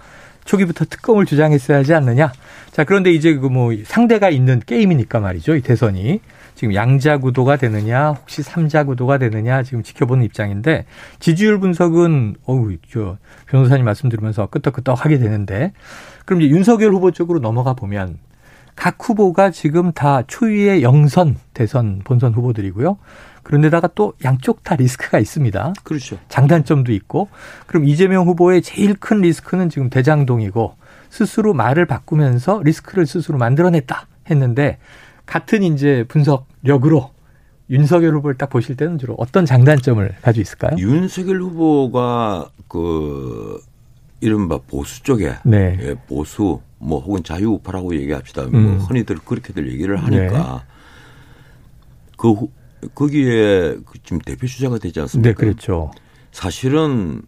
초기부터 0.46 0.86
특검을 0.86 1.26
주장했어야 1.26 1.78
하지 1.78 1.92
않느냐. 1.94 2.32
자, 2.70 2.84
그런데 2.84 3.12
이제 3.12 3.34
그 3.34 3.48
뭐 3.48 3.72
상대가 3.84 4.30
있는 4.30 4.60
게임이니까 4.64 5.20
말이죠. 5.20 5.56
이 5.56 5.60
대선이. 5.60 6.20
지금 6.54 6.74
양자 6.74 7.18
구도가 7.18 7.56
되느냐, 7.56 8.12
혹시 8.12 8.42
삼자 8.42 8.84
구도가 8.84 9.18
되느냐 9.18 9.62
지금 9.62 9.82
지켜보는 9.82 10.24
입장인데 10.24 10.86
지지율 11.20 11.60
분석은 11.60 12.36
어우 12.46 12.76
저 12.90 13.18
변호사님 13.46 13.84
말씀 13.84 14.08
들으면서 14.08 14.46
끄떡끄떡 14.46 15.04
하게 15.04 15.18
되는데 15.18 15.72
그럼 16.24 16.40
이제 16.40 16.50
윤석열 16.54 16.92
후보 16.94 17.10
쪽으로 17.10 17.40
넘어가 17.40 17.74
보면 17.74 18.16
각 18.74 18.96
후보가 18.98 19.50
지금 19.50 19.92
다 19.92 20.22
초유의 20.26 20.82
영선 20.82 21.36
대선 21.52 22.00
본선 22.04 22.32
후보들이고요. 22.32 22.96
그런데다가 23.46 23.88
또 23.94 24.12
양쪽 24.24 24.64
다 24.64 24.74
리스크가 24.74 25.20
있습니다. 25.20 25.74
그렇죠. 25.84 26.18
장단점도 26.28 26.92
있고. 26.94 27.28
그럼 27.68 27.84
이재명 27.84 28.26
후보의 28.26 28.60
제일 28.60 28.94
큰 28.94 29.20
리스크는 29.20 29.70
지금 29.70 29.88
대장동이고 29.88 30.74
스스로 31.10 31.54
말을 31.54 31.86
바꾸면서 31.86 32.60
리스크를 32.64 33.06
스스로 33.06 33.38
만들어냈다 33.38 34.08
했는데 34.28 34.78
같은 35.26 35.62
이제 35.62 36.04
분석력으로 36.08 37.12
윤석열 37.70 38.16
후보를 38.16 38.36
딱 38.36 38.50
보실 38.50 38.76
때는 38.76 38.98
주로 38.98 39.14
어떤 39.16 39.46
장단점을 39.46 40.16
가지고 40.22 40.42
있을까요? 40.42 40.76
윤석열 40.78 41.40
후보가 41.42 42.50
그 42.66 43.60
이른바 44.20 44.58
보수 44.58 45.04
쪽에 45.04 45.34
네. 45.44 45.78
예, 45.82 45.94
보수 46.08 46.60
뭐 46.78 46.98
혹은 46.98 47.22
자유우파라고 47.22 47.94
얘기합시다. 47.94 48.42
뭐 48.42 48.58
음. 48.58 48.76
뭐 48.78 48.86
흔히들 48.86 49.18
그렇게들 49.24 49.70
얘기를 49.70 50.02
하니까 50.02 50.64
네. 50.66 50.74
그 52.16 52.34
거기에 52.95 53.76
그 53.85 53.99
지금 54.02 54.18
대표 54.21 54.47
주자가 54.47 54.78
되지 54.78 55.00
않습니까? 55.00 55.28
네, 55.30 55.35
그렇죠. 55.35 55.90
사실은 56.33 57.23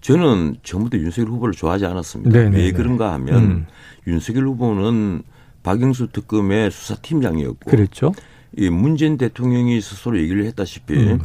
저는 0.00 0.56
처음부터 0.62 0.98
윤석열 0.98 1.30
후보를 1.30 1.54
좋아하지 1.54 1.86
않았습니다. 1.86 2.30
네네네. 2.30 2.56
네, 2.56 2.62
왜 2.62 2.70
네. 2.70 2.72
그런가 2.72 3.12
하면 3.14 3.42
음. 3.42 3.66
윤석열 4.06 4.46
후보는 4.46 5.22
박영수 5.62 6.08
특검의 6.12 6.70
수사팀장이었고 6.70 7.70
그렇죠. 7.70 8.12
이 8.56 8.70
문재인 8.70 9.16
대통령이 9.18 9.80
스스로 9.80 10.18
얘기를 10.18 10.44
했다시피 10.44 10.94
음. 10.94 11.18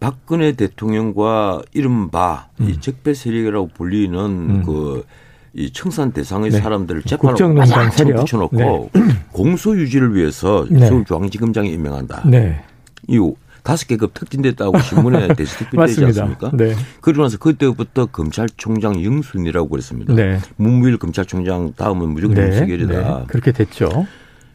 박근혜 0.00 0.52
대통령과 0.52 1.62
이른바 1.74 2.48
음. 2.60 2.70
이 2.70 2.80
적폐 2.80 3.12
세력이라고 3.12 3.68
불리는 3.68 4.18
음. 4.18 4.62
그 4.64 5.04
이 5.52 5.72
청산 5.72 6.12
대상의 6.12 6.50
네. 6.50 6.60
사람들을 6.60 7.02
재판으로 7.02 7.54
막 7.54 7.66
붙여놓고 7.94 8.56
네. 8.56 9.00
공소 9.32 9.76
유지를 9.76 10.14
위해서 10.14 10.64
네. 10.70 10.86
서울중앙지검장에 10.86 11.68
임명한다. 11.70 12.22
네. 12.26 12.62
이 13.08 13.18
다섯 13.62 13.86
개급 13.88 14.14
특진됐다고 14.14 14.78
신문에 14.80 15.28
대시 15.34 15.58
특필되지 15.58 16.04
않습니까? 16.06 16.50
네. 16.54 16.74
그러고 17.00 17.22
나서 17.22 17.36
그때부터 17.38 18.06
검찰총장 18.06 19.02
영순이라고 19.04 19.68
그랬습니다. 19.68 20.14
네. 20.14 20.38
문무일 20.56 20.98
검찰총장 20.98 21.74
다음은 21.76 22.08
무조건 22.10 22.36
네. 22.36 22.46
윤석열이다. 22.46 23.18
네. 23.18 23.24
그렇게 23.26 23.52
됐죠. 23.52 24.06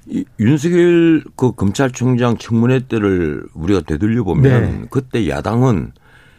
이 0.08 0.24
윤석열 0.40 1.24
그 1.36 1.52
검찰총장 1.54 2.38
청문회 2.38 2.82
때를 2.88 3.44
우리가 3.54 3.82
되돌려 3.82 4.24
보면 4.24 4.62
네. 4.62 4.88
그때 4.90 5.28
야당은 5.28 5.92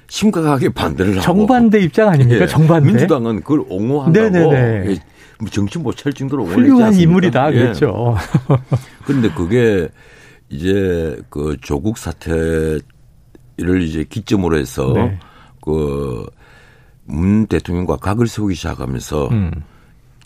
심각하게 0.09 0.69
반대를 0.71 1.13
하고 1.13 1.23
정반대 1.23 1.81
입장 1.81 2.09
아닙니까? 2.09 2.43
예. 2.43 2.47
정반대. 2.47 2.87
민주당은 2.87 3.41
그걸 3.41 3.65
옹호한다고 3.69 4.31
네네네. 4.31 4.91
예. 4.91 4.99
뭐 5.39 5.51
정신 5.51 5.83
못 5.83 5.97
차릴 5.97 6.15
정도로 6.15 6.45
훌륭한 6.45 6.95
인물이다. 6.95 7.53
예. 7.53 7.59
그렇죠. 7.59 8.17
그런데 9.05 9.31
그게 9.31 9.89
이제 10.49 11.19
그 11.29 11.57
조국 11.61 11.99
사태를 11.99 12.83
이제 13.83 14.05
기점으로 14.09 14.59
해서 14.59 14.93
네. 14.95 15.19
그문 15.61 17.47
대통령과 17.47 17.97
각을 17.97 18.29
세우기 18.29 18.55
시작하면서 18.55 19.29
음. 19.29 19.51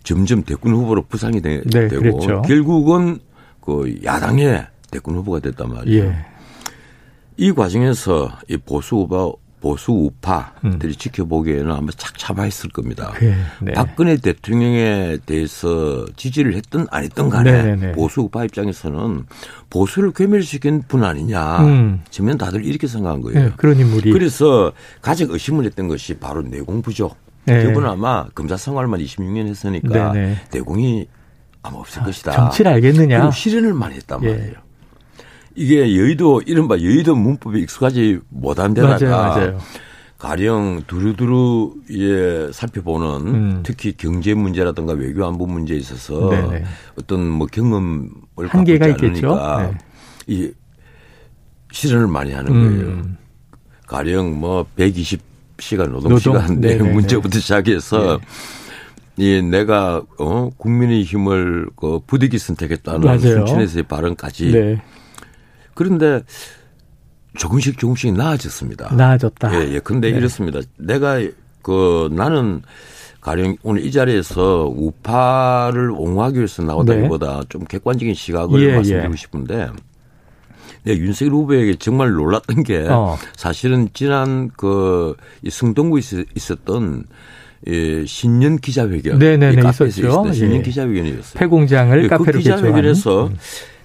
점점 0.03 0.43
대권 0.45 0.75
후보로 0.75 1.03
부상이 1.03 1.41
되, 1.41 1.63
네, 1.63 1.89
고 1.89 1.97
그랬죠. 2.01 2.43
결국은 2.43 3.19
그 3.61 3.99
야당의 4.05 4.67
대권 4.91 5.17
후보가 5.17 5.41
됐단 5.41 5.73
말이에요. 5.73 6.05
예. 6.05 6.27
이 7.37 7.53
과정에서 7.53 8.31
이 8.49 8.57
보수 8.59 8.97
후보 8.97 9.39
보수 9.61 9.93
우파들이 9.93 10.93
음. 10.93 10.99
지켜보기에는 10.99 11.71
아마 11.71 11.89
착잡아했을 11.97 12.71
겁니다. 12.71 13.13
네, 13.21 13.35
네. 13.61 13.73
박근혜 13.73 14.17
대통령에 14.17 15.19
대해서 15.27 16.07
지지를 16.17 16.55
했든 16.55 16.87
안 16.91 17.05
했든 17.05 17.29
간에 17.29 17.53
네, 17.53 17.63
네, 17.63 17.77
네. 17.77 17.93
보수 17.93 18.23
우파 18.23 18.45
입장에서는 18.45 19.27
보수를 19.69 20.13
괴멸시킨 20.13 20.83
분 20.89 21.05
아니냐. 21.05 21.61
음. 21.65 22.03
지면 22.11 22.39
다들 22.39 22.65
이렇게 22.65 22.87
생각한 22.87 23.21
거예요. 23.21 23.39
네, 23.41 23.53
그런 23.57 23.79
인물이. 23.79 24.13
그래서 24.13 24.73
가장 25.03 25.29
의심을 25.31 25.65
했던 25.67 25.89
것이 25.89 26.15
바로 26.15 26.43
내공부죠. 26.43 27.11
네. 27.45 27.65
그분 27.65 27.87
아마 27.87 28.27
검사 28.35 28.57
생활만 28.57 29.01
26년 29.01 29.47
했으니까 29.47 30.15
내공이 30.53 31.07
아마 31.63 31.79
없을 31.79 32.03
아, 32.03 32.05
것이다. 32.07 32.33
정치를 32.33 32.73
알겠느냐. 32.73 33.19
그리고 33.19 33.33
실현을 33.33 33.75
많이 33.75 33.97
했단 33.97 34.23
예. 34.23 34.29
말이에요. 34.31 34.70
이게 35.55 35.97
여의도 35.97 36.43
이른바 36.47 36.77
여의도 36.77 37.15
문법에 37.15 37.59
익숙하지 37.61 38.21
못한 38.29 38.75
데다가 38.75 38.99
맞아요, 39.05 39.35
맞아요. 39.35 39.59
가령 40.19 40.83
두루두루 40.87 41.75
예 41.93 42.53
살펴보는 42.53 43.35
음. 43.35 43.61
특히 43.63 43.95
경제 43.97 44.35
문제라든가 44.35 44.93
외교 44.93 45.27
안보 45.27 45.47
문제에 45.47 45.79
있어서 45.79 46.29
네네. 46.29 46.65
어떤 46.99 47.27
뭐 47.27 47.47
경험을 47.47 48.11
한계가 48.49 48.89
있겠죠. 48.89 49.35
네. 49.37 49.79
이 50.27 50.53
실현을 51.73 52.07
많이 52.07 52.33
하는 52.33 52.53
거예요. 52.53 52.89
음. 52.89 53.17
가령 53.87 54.39
뭐 54.39 54.67
120시간 54.77 55.91
노동, 55.91 56.19
시간 56.19 56.61
내 56.61 56.77
문제부터 56.77 57.39
시작해서 57.39 58.21
네. 59.17 59.39
이 59.39 59.43
내가 59.43 60.03
어 60.19 60.51
국민의 60.57 61.03
힘을 61.03 61.71
그 61.77 61.99
부득이 62.07 62.39
선택했다는 62.39 63.19
순천에서의 63.19 63.85
발언까지 63.85 64.53
네. 64.53 64.83
그런데 65.81 66.23
조금씩 67.39 67.79
조금씩 67.79 68.13
나아졌습니다. 68.13 68.95
나아졌다. 68.95 69.55
예, 69.55 69.75
예. 69.77 69.79
근데 69.79 70.11
네. 70.11 70.19
이렇습니다. 70.19 70.61
내가 70.77 71.19
그 71.63 72.11
나는 72.13 72.61
가령 73.23 73.57
오늘 73.63 73.83
이 73.83 73.91
자리에서 73.91 74.71
우파를 74.77 75.91
옹호하기 75.93 76.37
위해서 76.37 76.63
나오다기보다 76.63 77.41
네. 77.41 77.47
좀 77.49 77.65
객관적인 77.65 78.13
시각을 78.13 78.63
예, 78.63 78.75
말씀드리고 78.75 79.13
예. 79.13 79.17
싶은데 79.17 79.69
네, 80.85 80.99
윤석열 80.99 81.33
후보에게 81.33 81.77
정말 81.77 82.11
놀랐던 82.11 82.63
게 82.63 82.87
어. 82.87 83.17
사실은 83.35 83.89
지난 83.95 84.51
그 84.55 85.17
승동구에 85.49 86.03
있었던 86.35 87.05
예, 87.69 88.05
신년 88.05 88.59
기자회견. 88.59 89.19
네네네. 89.19 89.67
있었죠. 89.67 90.31
신년 90.35 90.59
예. 90.59 90.63
기자회견이었어요. 90.63 91.39
폐공장을 91.39 91.99
예, 91.99 92.03
그 92.03 92.09
카페로 92.09 92.33
그 92.33 92.39
기자회견에서 92.39 93.29
음. 93.29 93.37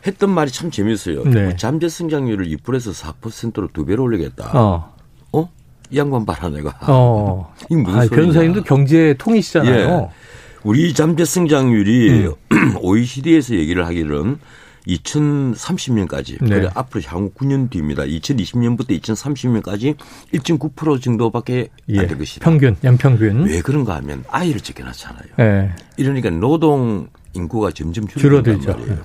했던 0.06 0.30
말이 0.30 0.52
참 0.52 0.72
재미있어요. 0.72 1.24
네. 1.26 1.56
잠재 1.56 1.90
성장률을 1.90 2.46
2%에서 2.58 2.92
4%로 2.92 3.70
두 3.74 3.86
배로 3.86 4.04
올리겠다. 4.04 4.52
어. 4.54 4.94
어? 5.34 5.50
이 5.90 5.98
양반 5.98 6.26
봐라 6.26 6.50
내가. 6.50 6.78
어. 6.88 7.54
이 7.70 7.76
무슨 7.76 8.00
아, 8.00 8.08
변호사님도 8.08 8.64
경제 8.64 9.16
통이시잖아요. 9.18 9.90
예. 9.90 10.10
우리 10.64 10.94
잠재 10.94 11.26
성장률이 11.26 12.26
음. 12.52 12.78
OECD에서 12.82 13.56
얘기를 13.56 13.86
하기는 13.86 14.38
2030년까지 14.88 16.38
네. 16.42 16.50
그래 16.50 16.70
앞으로 16.74 17.02
향후 17.06 17.32
9년 17.32 17.70
뒤입니다. 17.70 18.04
2020년부터 18.04 18.90
2030년까지 19.02 19.96
1.9% 20.34 21.02
정도밖에 21.02 21.70
예. 21.90 22.00
안될 22.00 22.18
것이다. 22.18 22.44
평균, 22.44 22.76
연평균. 22.84 23.46
왜 23.46 23.62
그런가 23.62 23.96
하면 23.96 24.24
아이를 24.30 24.62
적혀놨잖아요. 24.62 25.28
네. 25.38 25.72
이러니까 25.98 26.30
노동 26.30 27.08
인구가 27.34 27.72
점점 27.72 28.08
줄어들죠. 28.08 28.72
말이에요. 28.72 28.98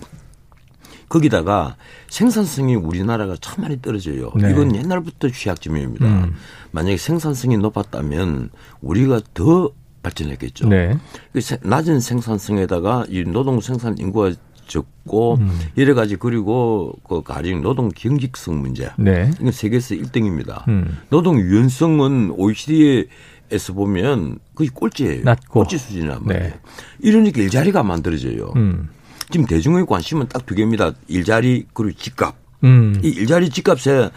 거기다가 1.11 1.77
생산성이 2.09 2.77
우리나라가 2.77 3.37
참 3.41 3.63
많이 3.63 3.83
떨어져요. 3.83 4.33
네. 4.37 4.51
이건 4.51 4.75
옛날부터 4.75 5.29
취약점입니다. 5.29 6.07
음. 6.07 6.35
만약에 6.71 6.97
생산성이 6.97 7.59
높았다면 7.59 8.51
우리가 8.81 9.21
더 9.35 9.73
발전했겠죠. 10.03 10.69
네. 10.69 10.97
그 11.33 11.41
낮은 11.63 12.01
생산성에다가 12.01 13.07
이 13.11 13.25
노동 13.25 13.61
생산 13.61 13.99
인구가 13.99 14.33
적고 14.69 15.35
음. 15.41 15.59
여러 15.77 15.95
가지 15.95 16.15
그리고 16.15 16.95
그 17.07 17.23
가령 17.23 17.61
노동 17.61 17.89
경직성 17.89 18.61
문제. 18.61 18.91
네. 18.97 19.33
이건 19.41 19.51
세계에서 19.51 19.97
1등입니다. 19.97 20.67
음. 20.69 20.97
노동 21.11 21.41
유연성은 21.41 22.35
OECD에서 22.37 23.73
보면 23.75 24.39
거의 24.55 24.69
꼴찌예요. 24.69 25.25
낮고. 25.25 25.55
꼴찌 25.55 25.77
수준이란 25.77 26.21
말이에요. 26.25 26.51
네. 26.51 26.61
이러니까 27.01 27.43
일자리가 27.43 27.83
만들어져요. 27.83 28.53
음. 28.55 28.89
지금 29.31 29.47
대중의 29.47 29.87
관심은 29.87 30.29
딱 30.29 30.47
두 30.47 30.55
개입니다. 30.55 30.93
일자리 31.09 31.67
그리고 31.73 31.97
집값. 31.99 32.35
음. 32.65 32.99
이 33.03 33.09
일자리 33.09 33.49
집값에 33.51 34.11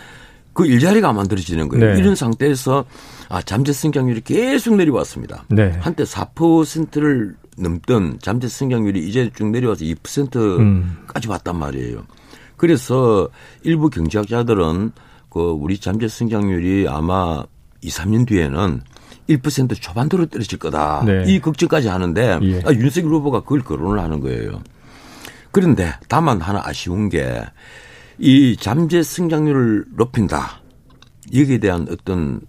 그 0.53 0.65
일자리가 0.65 1.13
만들어지는 1.13 1.67
거예요. 1.69 1.93
네. 1.93 1.99
이런 1.99 2.15
상태에서 2.15 2.85
아, 3.29 3.41
잠재 3.41 3.73
성장률이 3.73 4.21
계속 4.21 4.75
내려왔습니다. 4.75 5.45
네. 5.49 5.75
한때 5.79 6.03
4%를 6.03 7.35
넘던 7.57 8.19
잠재 8.21 8.47
성장률이 8.47 9.07
이제 9.07 9.29
쭉 9.35 9.49
내려와서 9.49 9.85
2%까지 9.85 10.37
음. 10.61 10.97
왔단 11.27 11.57
말이에요. 11.57 12.03
그래서 12.57 13.29
일부 13.63 13.89
경제학자들은 13.89 14.91
그 15.29 15.39
우리 15.39 15.77
잠재 15.79 16.07
성장률이 16.07 16.87
아마 16.87 17.43
2, 17.81 17.89
3년 17.89 18.27
뒤에는 18.27 18.81
1% 19.29 19.81
초반대로 19.81 20.25
떨어질 20.27 20.59
거다. 20.59 21.03
네. 21.05 21.23
이 21.27 21.39
걱정까지 21.39 21.87
하는데 21.87 22.39
예. 22.43 22.61
아, 22.65 22.71
윤석열 22.73 23.13
후보가 23.13 23.41
그걸 23.41 23.61
거론을 23.63 23.99
하는 23.99 24.19
거예요. 24.19 24.61
그런데 25.53 25.93
다만 26.09 26.41
하나 26.41 26.61
아쉬운 26.65 27.07
게 27.07 27.41
이 28.19 28.55
잠재 28.59 29.03
성장률을 29.03 29.85
높인다. 29.95 30.61
여기에 31.33 31.57
대한 31.59 31.87
어떤 31.89 32.41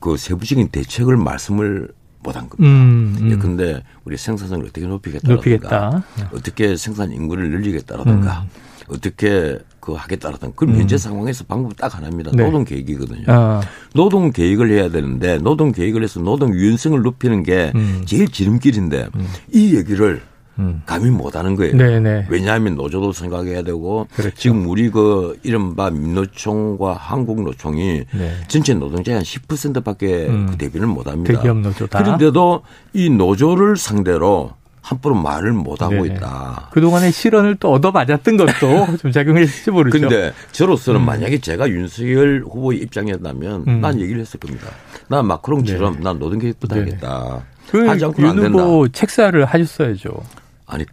그 0.00 0.16
세부적인 0.16 0.68
대책을 0.68 1.16
말씀을 1.16 1.88
못한 2.20 2.48
겁니다. 2.48 2.64
음, 2.64 3.16
음. 3.20 3.30
예, 3.30 3.36
근데 3.36 3.82
우리 4.04 4.16
생산성을 4.16 4.64
어떻게 4.64 4.86
높이겠다라든가 4.86 5.34
높이겠다. 5.34 6.04
어떻게 6.32 6.76
생산 6.76 7.12
인구를 7.12 7.50
늘리겠다라든가 7.50 8.42
음. 8.42 8.48
어떻게 8.88 9.58
그 9.80 9.92
하겠다라든가 9.92 10.54
그럼 10.54 10.76
현재 10.76 10.94
음. 10.94 10.98
상황에서 10.98 11.44
방법 11.44 11.76
딱 11.76 11.94
하나입니다. 11.96 12.30
네. 12.34 12.44
노동 12.44 12.64
계획이거든요. 12.64 13.24
아. 13.26 13.60
노동 13.94 14.30
계획을 14.30 14.70
해야 14.70 14.88
되는데 14.88 15.38
노동 15.38 15.72
계획을 15.72 16.02
해서 16.02 16.20
노동 16.20 16.54
유연성을 16.54 17.00
높이는 17.02 17.42
게 17.42 17.72
음. 17.74 18.02
제일 18.06 18.28
지름길인데 18.28 19.08
음. 19.14 19.28
이 19.52 19.76
얘기를 19.76 20.22
음. 20.58 20.82
감히 20.86 21.10
못하는 21.10 21.56
거예요. 21.56 21.76
네네. 21.76 22.26
왜냐하면 22.28 22.74
노조도 22.74 23.12
생각해야 23.12 23.62
되고 23.62 24.06
그렇죠. 24.14 24.36
지금 24.36 24.66
우리 24.68 24.90
그 24.90 25.38
이른바 25.42 25.90
민노총과 25.90 26.94
한국노총이 26.94 28.04
네. 28.12 28.32
전체 28.48 28.74
노동자의 28.74 29.16
한 29.16 29.24
10%밖에 29.24 30.26
음. 30.26 30.46
그 30.50 30.56
대비를 30.58 30.86
못합니다. 30.86 31.34
대기업 31.34 31.58
노조다. 31.58 32.02
그런데도 32.02 32.62
이 32.92 33.08
노조를 33.10 33.76
상대로 33.76 34.52
함부로 34.82 35.14
말을 35.14 35.52
못하고 35.52 35.94
네네. 35.94 36.16
있다. 36.16 36.68
그동안의 36.72 37.12
실언을 37.12 37.54
또 37.56 37.72
얻어맞았던 37.72 38.36
것도 38.36 38.96
좀 39.00 39.12
작용을 39.12 39.42
했을지 39.42 39.70
모르죠. 39.70 39.96
그런데 39.96 40.32
저로서는 40.50 41.00
음. 41.00 41.06
만약에 41.06 41.38
제가 41.38 41.68
윤석열 41.70 42.42
후보의 42.44 42.80
입장이었다면 42.80 43.64
음. 43.68 43.80
난 43.80 44.00
얘기를 44.00 44.20
했을 44.20 44.40
겁니다. 44.40 44.66
난 45.08 45.26
마크롱처럼 45.26 45.94
네. 45.94 46.00
난 46.00 46.18
노동계획부터 46.18 46.80
하겠다. 46.80 47.44
그 47.70 47.86
하지 47.86 48.04
않고는. 48.04 48.52
후보 48.52 48.88
책사를 48.88 49.44
하셨어야죠. 49.44 50.20
아니 50.66 50.84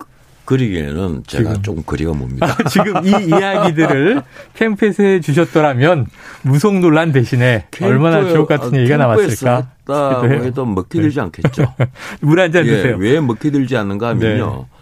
그리기에는 0.45 1.23
제가 1.27 1.49
지금. 1.49 1.61
조금 1.61 1.83
거리가 1.85 2.11
멉니다. 2.13 2.47
아, 2.47 2.69
지금 2.69 3.05
이 3.05 3.09
이야기들을 3.09 4.23
캠프에서 4.55 5.03
해 5.03 5.19
주셨더라면 5.21 6.07
무속 6.41 6.79
논란 6.79 7.11
대신에 7.11 7.67
얼마나 7.81 8.27
주옥 8.27 8.47
같은 8.47 8.75
얘기가 8.75 8.97
나왔을까? 8.97 9.67
했다 9.87 10.23
해도 10.23 10.65
먹히 10.65 10.99
들지 10.99 11.17
네. 11.17 11.21
않겠죠. 11.21 11.75
물 12.21 12.39
한잔 12.39 12.63
드세요. 12.65 12.97
예, 12.99 13.03
왜 13.11 13.19
먹히 13.19 13.51
들지 13.51 13.77
않는가 13.77 14.07
하면요. 14.09 14.67
네. 14.69 14.77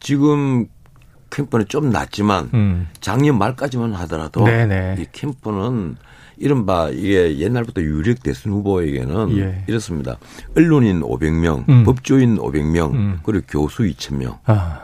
지금 0.00 0.66
캠프는 1.30 1.66
좀 1.68 1.90
낮지만 1.90 2.50
음. 2.52 2.88
작년 3.00 3.38
말까지만 3.38 3.94
하더라도 3.94 4.44
네네. 4.44 4.66
네. 4.66 5.02
이 5.02 5.06
캠프는 5.12 5.96
이른바 6.38 6.90
이게 6.90 7.38
옛날부터 7.38 7.80
유력 7.82 8.22
대선 8.22 8.52
후보에게는 8.52 9.38
예. 9.38 9.64
이렇습니다. 9.66 10.16
언론인 10.56 11.00
500명, 11.00 11.68
음. 11.68 11.84
법조인 11.84 12.36
500명, 12.38 12.92
음. 12.92 13.18
그리고 13.22 13.44
교수 13.48 13.82
2,000명. 13.84 14.38
아. 14.46 14.80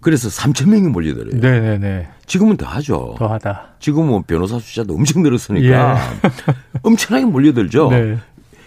그래서 0.00 0.28
3천 0.28 0.68
명이 0.68 0.88
몰리더래요. 0.88 1.40
네네네. 1.40 2.08
지금은 2.26 2.56
더 2.56 2.66
하죠. 2.66 3.14
더 3.18 3.28
하다. 3.28 3.68
지금은 3.78 4.24
변호사 4.24 4.58
숫자도 4.58 4.94
엄청 4.94 5.22
늘었으니까 5.22 5.96
예. 5.96 6.52
엄청나게 6.82 7.24
몰려들죠. 7.26 7.88
네. 7.90 8.18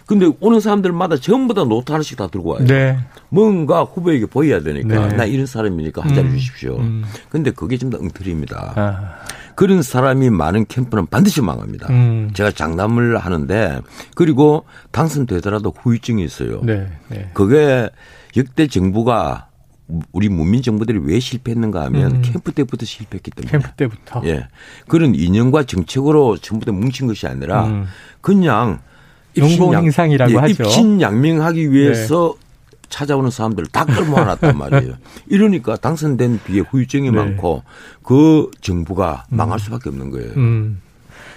근데 0.07 0.29
오는 0.39 0.59
사람들마다 0.59 1.17
전부 1.17 1.53
다 1.55 1.63
노트 1.65 1.91
하나씩 1.91 2.15
다 2.17 2.27
들고 2.27 2.51
와요. 2.51 2.65
네. 2.65 2.97
뭔가 3.29 3.81
후보에게 3.83 4.27
보여야 4.27 4.61
되니까 4.61 5.07
네. 5.07 5.15
나 5.17 5.25
이런 5.25 5.45
사람이니까 5.47 6.03
한 6.03 6.13
자리 6.13 6.27
음. 6.27 6.31
주십시오. 6.37 6.77
음. 6.77 7.03
근데 7.29 7.49
그게 7.51 7.75
좀 7.77 7.89
더 7.89 7.97
엉터리입니다. 7.97 8.73
아. 8.75 9.25
그런 9.55 9.81
사람이 9.81 10.29
많은 10.29 10.65
캠프는 10.67 11.07
반드시 11.07 11.41
망합니다. 11.41 11.87
음. 11.89 12.29
제가 12.33 12.51
장담을 12.51 13.17
하는데 13.17 13.81
그리고 14.15 14.65
당선되더라도 14.91 15.73
후유증이 15.81 16.23
있어요. 16.23 16.61
네, 16.63 16.87
네. 17.09 17.29
그게 17.33 17.89
역대 18.37 18.67
정부가 18.67 19.47
우리 20.11 20.29
문민 20.29 20.61
정부들이 20.61 20.99
왜 21.03 21.19
실패했는가 21.19 21.83
하면 21.85 22.15
음. 22.17 22.21
캠프 22.23 22.51
때부터 22.51 22.85
실패했기 22.85 23.31
때문에. 23.31 23.51
캠프 23.51 23.69
때부터. 23.75 24.21
예. 24.25 24.47
그런 24.87 25.15
이념과 25.15 25.63
정책으로 25.63 26.37
전부 26.37 26.65
다 26.65 26.71
뭉친 26.71 27.07
것이 27.07 27.27
아니라 27.27 27.65
음. 27.65 27.85
그냥 28.21 28.79
용공행상이라고 29.37 30.31
예, 30.31 30.37
하죠. 30.37 30.63
입신양명하기 30.63 31.71
위해서 31.71 32.35
네. 32.39 32.44
찾아오는 32.95 33.29
사람들 33.29 33.65
다 33.65 33.83
끌어모아놨단 33.83 34.57
말이에요. 34.57 34.93
이러니까 35.27 35.75
당선된 35.75 36.39
뒤에 36.45 36.61
후유증이 36.61 37.11
네. 37.11 37.17
많고 37.17 37.63
그 38.01 38.49
정부가 38.61 39.25
음. 39.33 39.35
망할 39.35 39.59
수밖에 39.59 39.89
없는 39.89 40.11
거예요. 40.11 40.31
음. 40.37 40.81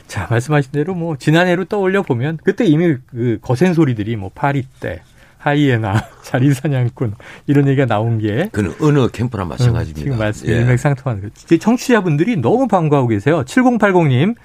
자, 0.07 0.29
말씀하신 0.31 0.71
대로 0.71 0.95
뭐 0.95 1.17
지난해로 1.17 1.65
떠올려 1.65 2.03
보면 2.03 2.39
그때 2.45 2.65
이미 2.65 2.95
그 3.09 3.39
거센 3.43 3.75
소리들이 3.75 4.15
뭐 4.15 4.31
파리 4.33 4.63
때 4.79 5.03
하이에나, 5.39 6.05
자리사냥꾼 6.23 7.17
이런 7.49 7.67
얘기가 7.67 7.87
나온 7.87 8.19
게 8.19 8.49
그는 8.53 8.73
어느 8.81 9.09
캠프나 9.09 9.45
마찬가지입니다. 9.45 10.01
지금 10.01 10.17
말씀 10.17 10.49
예. 10.49 10.53
일맥상통하는 10.53 11.23
거. 11.25 11.29
제 11.35 11.59
청취자분들이 11.59 12.37
너무 12.37 12.69
반가워하고 12.69 13.09
계세요. 13.09 13.43
7080님, 13.45 14.37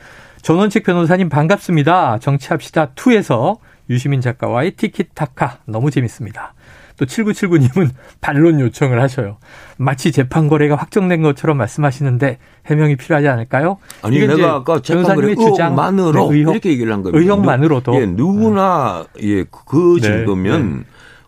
전원책 0.41 0.83
변호사님 0.83 1.29
반갑습니다. 1.29 2.17
정치합시다 2.17 2.93
2에서 2.95 3.59
유시민 3.91 4.19
작가와의 4.19 4.71
티키타카 4.71 5.59
너무 5.65 5.91
재밌습니다. 5.91 6.55
또 6.97 7.05
7979님은 7.05 7.89
반론 8.21 8.59
요청을 8.59 9.01
하셔요. 9.01 9.37
마치 9.77 10.11
재판 10.11 10.47
거래가 10.47 10.75
확정된 10.75 11.21
것처럼 11.21 11.57
말씀하시는데 11.57 12.37
해명이 12.65 12.95
필요하지 12.95 13.27
않을까요? 13.27 13.77
아니 14.01 14.19
내가 14.19 14.55
아까 14.55 14.81
재판거래 14.81 15.29
의혹만으로 15.29 16.29
네, 16.29 16.37
의혹, 16.37 16.53
이렇게 16.53 16.69
얘기를 16.69 16.91
한 16.93 17.03
겁니다. 17.03 17.19
의혹만으로도 17.19 17.95
예, 18.01 18.05
누구나 18.05 19.05
예, 19.21 19.43
그 19.43 19.99
네, 20.01 20.07
정도면 20.07 20.77
네. 20.79 20.83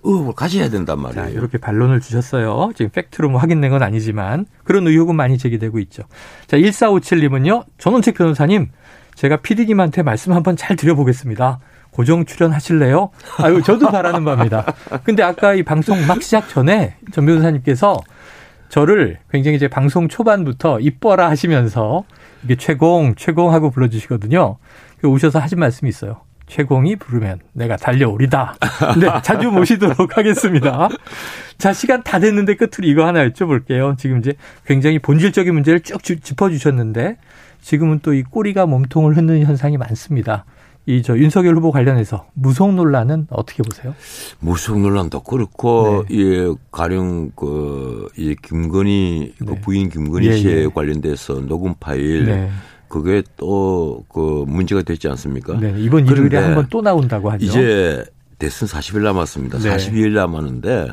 의혹을 0.05 0.33
가져야 0.33 0.69
된단 0.69 1.01
말이에요. 1.01 1.25
자, 1.25 1.29
이렇게 1.31 1.57
반론을 1.57 1.99
주셨어요. 1.99 2.71
지금 2.75 2.91
팩트로 2.91 3.29
뭐 3.29 3.39
확인된 3.41 3.71
건 3.71 3.81
아니지만 3.81 4.45
그런 4.63 4.87
의혹은 4.87 5.15
많이 5.15 5.37
제기되고 5.37 5.79
있죠. 5.79 6.03
자, 6.47 6.57
1457님은요. 6.57 7.65
전원책 7.79 8.15
변호사님, 8.15 8.69
제가 9.15 9.37
피디님한테 9.37 10.03
말씀 10.03 10.33
한번 10.33 10.55
잘 10.55 10.75
드려보겠습니다. 10.75 11.59
고정 11.95 12.25
출연하실래요? 12.25 13.09
아유, 13.37 13.63
저도 13.63 13.89
바라는 13.89 14.25
바입니다. 14.25 14.65
근데 15.05 15.23
아까 15.23 15.53
이 15.53 15.63
방송 15.63 16.05
막 16.05 16.21
시작 16.21 16.49
전에 16.49 16.97
전 17.13 17.25
변호사님께서 17.25 18.01
저를 18.67 19.19
굉장히 19.31 19.55
이제 19.55 19.69
방송 19.69 20.09
초반부터 20.09 20.81
이뻐라 20.81 21.29
하시면서 21.29 22.03
이게 22.43 22.57
최공, 22.57 23.15
최공 23.15 23.53
하고 23.53 23.69
불러주시거든요. 23.71 24.57
오셔서 25.05 25.39
하신 25.39 25.57
말씀이 25.59 25.87
있어요. 25.87 26.19
최공이 26.47 26.97
부르면 26.97 27.39
내가 27.53 27.77
달려오리다. 27.77 28.55
네, 28.99 29.07
자주 29.23 29.49
모시도록 29.49 30.17
하겠습니다. 30.17 30.89
자, 31.57 31.71
시간 31.71 32.03
다 32.03 32.19
됐는데 32.19 32.55
끝으로 32.55 32.83
이거 32.83 33.07
하나 33.07 33.25
여쭤볼게요. 33.25 33.97
지금 33.97 34.19
이제 34.19 34.33
굉장히 34.65 34.99
본질적인 34.99 35.53
문제를 35.53 35.79
쭉 35.79 36.03
짚어주셨는데 36.03 37.15
지금은 37.61 37.99
또 37.99 38.13
이 38.13 38.21
꼬리가 38.21 38.65
몸통을 38.65 39.15
흔드는 39.15 39.45
현상이 39.45 39.77
많습니다. 39.77 40.43
이 40.87 41.01
저 41.01 41.17
윤석열 41.17 41.55
후보 41.55 41.71
관련해서 41.71 42.27
무속 42.33 42.73
논란은 42.73 43.27
어떻게 43.31 43.63
보세요? 43.63 43.95
무속 44.39 44.79
논란도 44.79 45.21
그렇고 45.23 46.05
네. 46.09 46.15
예 46.19 46.53
가령 46.71 47.31
그이 47.35 48.35
김건희 48.43 49.33
그 49.39 49.43
네. 49.45 49.55
그 49.55 49.61
부인 49.61 49.89
김건희 49.89 50.27
예, 50.27 50.37
씨에 50.37 50.61
예. 50.63 50.67
관련돼서 50.67 51.41
녹음 51.41 51.73
파일 51.79 52.25
네. 52.25 52.49
그게 52.87 53.23
또 53.37 54.05
그 54.13 54.45
문제가 54.47 54.83
됐지 54.83 55.07
않습니까? 55.09 55.59
네, 55.59 55.73
이번 55.79 56.05
일요일에 56.07 56.37
한 56.37 56.53
번 56.55 56.67
또 56.69 56.81
나온다고 56.81 57.31
하죠. 57.31 57.43
이제 57.45 58.05
대선 58.37 58.67
40일 58.67 59.01
남았습니다. 59.01 59.57
네. 59.57 59.75
42일 59.75 60.11
남았는데 60.13 60.87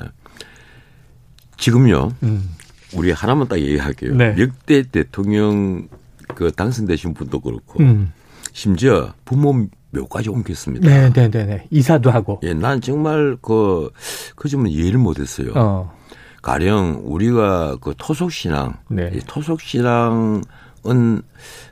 지금요. 1.59 2.13
음. 2.23 2.49
우리 2.95 3.11
하나만 3.11 3.49
딱 3.49 3.59
얘기할게요. 3.59 4.15
네. 4.15 4.35
역대 4.39 4.83
대통령 4.83 5.89
그 6.35 6.51
당선되신 6.51 7.15
분도 7.15 7.41
그렇고 7.41 7.81
음. 7.81 8.13
심지어 8.53 9.13
부모 9.25 9.67
묘까지 9.93 10.31
옮겼습니다. 10.31 10.89
네, 10.89 11.13
네, 11.13 11.31
네, 11.31 11.45
네. 11.45 11.67
이사도 11.71 12.11
하고. 12.11 12.41
예, 12.43 12.55
난 12.55 12.81
정말 12.81 13.37
그, 13.41 13.91
그 14.35 14.49
점은 14.49 14.71
이해를 14.71 14.99
못했어요. 14.99 15.53
어. 15.55 15.93
가령 16.41 17.03
우리가 17.05 17.77
그 17.81 17.95
토속 17.97 18.33
신앙, 18.33 18.75
네. 18.89 19.11
토속 19.29 19.61
신앙은 19.61 20.43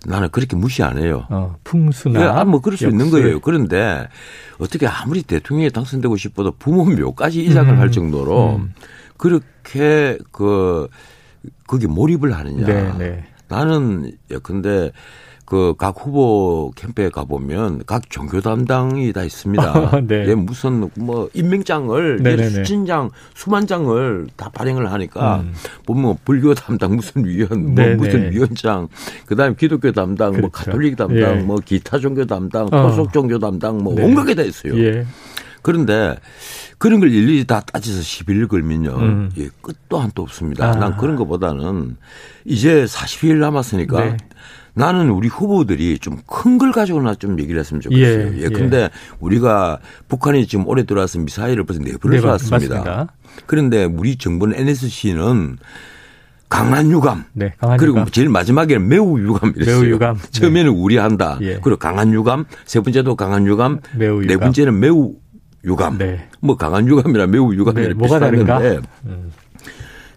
나는 0.07 0.29
그렇게 0.31 0.55
무시 0.57 0.83
안 0.83 0.99
해요. 0.99 1.27
어, 1.29 1.57
풍수나. 1.65 2.21
예, 2.21 2.25
아, 2.25 2.45
뭐 2.45 2.61
그럴 2.61 2.77
수 2.77 2.85
역술. 2.85 3.01
있는 3.01 3.11
거예요. 3.11 3.41
그런데 3.41 4.07
어떻게 4.59 4.87
아무리 4.87 5.23
대통령이 5.23 5.71
당선되고 5.71 6.17
싶어도 6.17 6.53
부모 6.53 6.85
묘까지 6.85 7.43
이작을 7.45 7.75
음, 7.75 7.79
할 7.81 7.91
정도로 7.91 8.57
음. 8.57 8.73
그렇게 9.17 10.19
그 10.31 10.89
거기 11.67 11.87
몰입을 11.87 12.33
하느냐. 12.33 12.67
네, 12.67 12.93
네. 12.99 13.25
나는 13.49 14.13
예컨대 14.31 14.93
그 15.51 15.75
각 15.77 15.97
후보 15.99 16.71
캠프에 16.77 17.09
가보면 17.09 17.83
각 17.85 18.09
종교 18.09 18.41
담당이 18.41 19.13
다 19.13 19.25
있습니다. 19.25 20.01
네. 20.07 20.29
예, 20.29 20.35
무슨 20.37 20.89
뭐 20.97 21.29
임명장을 21.35 22.23
수천 22.53 22.87
장, 22.87 23.11
수만 23.35 23.67
장을 23.67 24.29
다 24.37 24.49
발행을 24.51 24.93
하니까 24.93 25.41
음. 25.41 25.53
보면 25.87 26.03
뭐 26.03 26.17
불교 26.25 26.55
담당 26.55 26.95
무슨 26.95 27.25
위원, 27.25 27.75
뭐 27.75 27.85
무슨 27.97 28.31
위원장, 28.31 28.87
그다음에 29.27 29.57
기독교 29.59 29.91
담당, 29.91 30.31
뭐 30.31 30.37
그렇죠. 30.37 30.41
뭐 30.43 30.51
가톨릭 30.51 30.97
담당, 30.97 31.39
예. 31.39 31.43
뭐 31.43 31.59
기타 31.65 31.99
종교 31.99 32.25
담당, 32.25 32.67
어. 32.67 32.71
토속 32.71 33.13
종교 33.13 33.39
담당, 33.41 33.79
뭐 33.79 33.95
네. 33.97 34.05
온갖 34.05 34.27
게 34.27 34.35
다 34.35 34.43
있어요. 34.43 34.79
예. 34.79 35.05
그런데 35.63 36.15
그런 36.79 37.01
걸 37.01 37.11
일일이 37.13 37.45
다 37.45 37.61
따져서 37.61 38.01
시비를 38.03 38.47
걸면요. 38.47 38.91
음. 38.97 39.31
예, 39.37 39.49
끝도 39.61 39.99
한도 39.99 40.23
없습니다. 40.23 40.71
아. 40.71 40.75
난 40.77 40.97
그런 40.97 41.17
것보다는 41.17 41.97
이제 42.45 42.85
40일 42.85 43.35
남았으니까 43.39 44.05
네. 44.05 44.17
나는 44.75 45.11
우리 45.11 45.29
후보들이 45.29 45.99
좀 45.99 46.19
큰 46.27 46.59
걸 46.59 46.73
가지고나 46.73 47.15
좀 47.15 47.39
얘기를 47.41 47.59
했으면 47.61 47.81
좋겠어요. 47.81 48.35
예. 48.37 48.43
예. 48.45 48.49
근데 48.49 48.83
예. 48.83 48.91
우리가 49.21 49.79
북한이 50.09 50.47
지금 50.47 50.67
올해 50.69 50.83
들어와서 50.85 51.19
미사일을 51.19 51.65
벌써 51.65 51.81
네 51.83 51.93
번을 52.01 52.21
네, 52.21 52.39
쐈습니다. 52.39 52.75
맞습니다. 52.77 53.07
그런데 53.47 53.85
우리 53.85 54.17
정부는 54.17 54.57
NSC는 54.59 55.57
강한 56.49 56.91
유감. 56.91 57.25
네, 57.33 57.53
강한 57.59 57.79
그리고 57.79 57.99
유감. 57.99 58.11
제일 58.11 58.29
마지막에는 58.29 58.89
매우 58.89 59.19
유감 59.21 59.53
이랬어요. 59.57 59.81
매우 59.83 59.91
유감. 59.91 60.19
처음에는 60.33 60.73
네. 60.73 60.79
우려한다. 60.81 61.39
예. 61.43 61.59
그리고 61.63 61.79
강한 61.79 62.13
유감. 62.13 62.45
세 62.67 62.81
번째도 62.81 63.15
강한 63.17 63.47
유감. 63.47 63.81
매우 63.97 64.19
네 64.21 64.25
유감. 64.25 64.27
네 64.27 64.37
번째는 64.37 64.81
매우 64.81 65.15
유감. 65.65 65.99
네. 65.99 66.29
뭐 66.41 66.57
강한 66.57 66.89
유감이나 66.89 67.27
매우 67.29 67.55
유감이나 67.55 67.89
네, 67.89 67.95
뭐가 67.95 68.19
다른가? 68.19 68.59
음. 69.07 69.31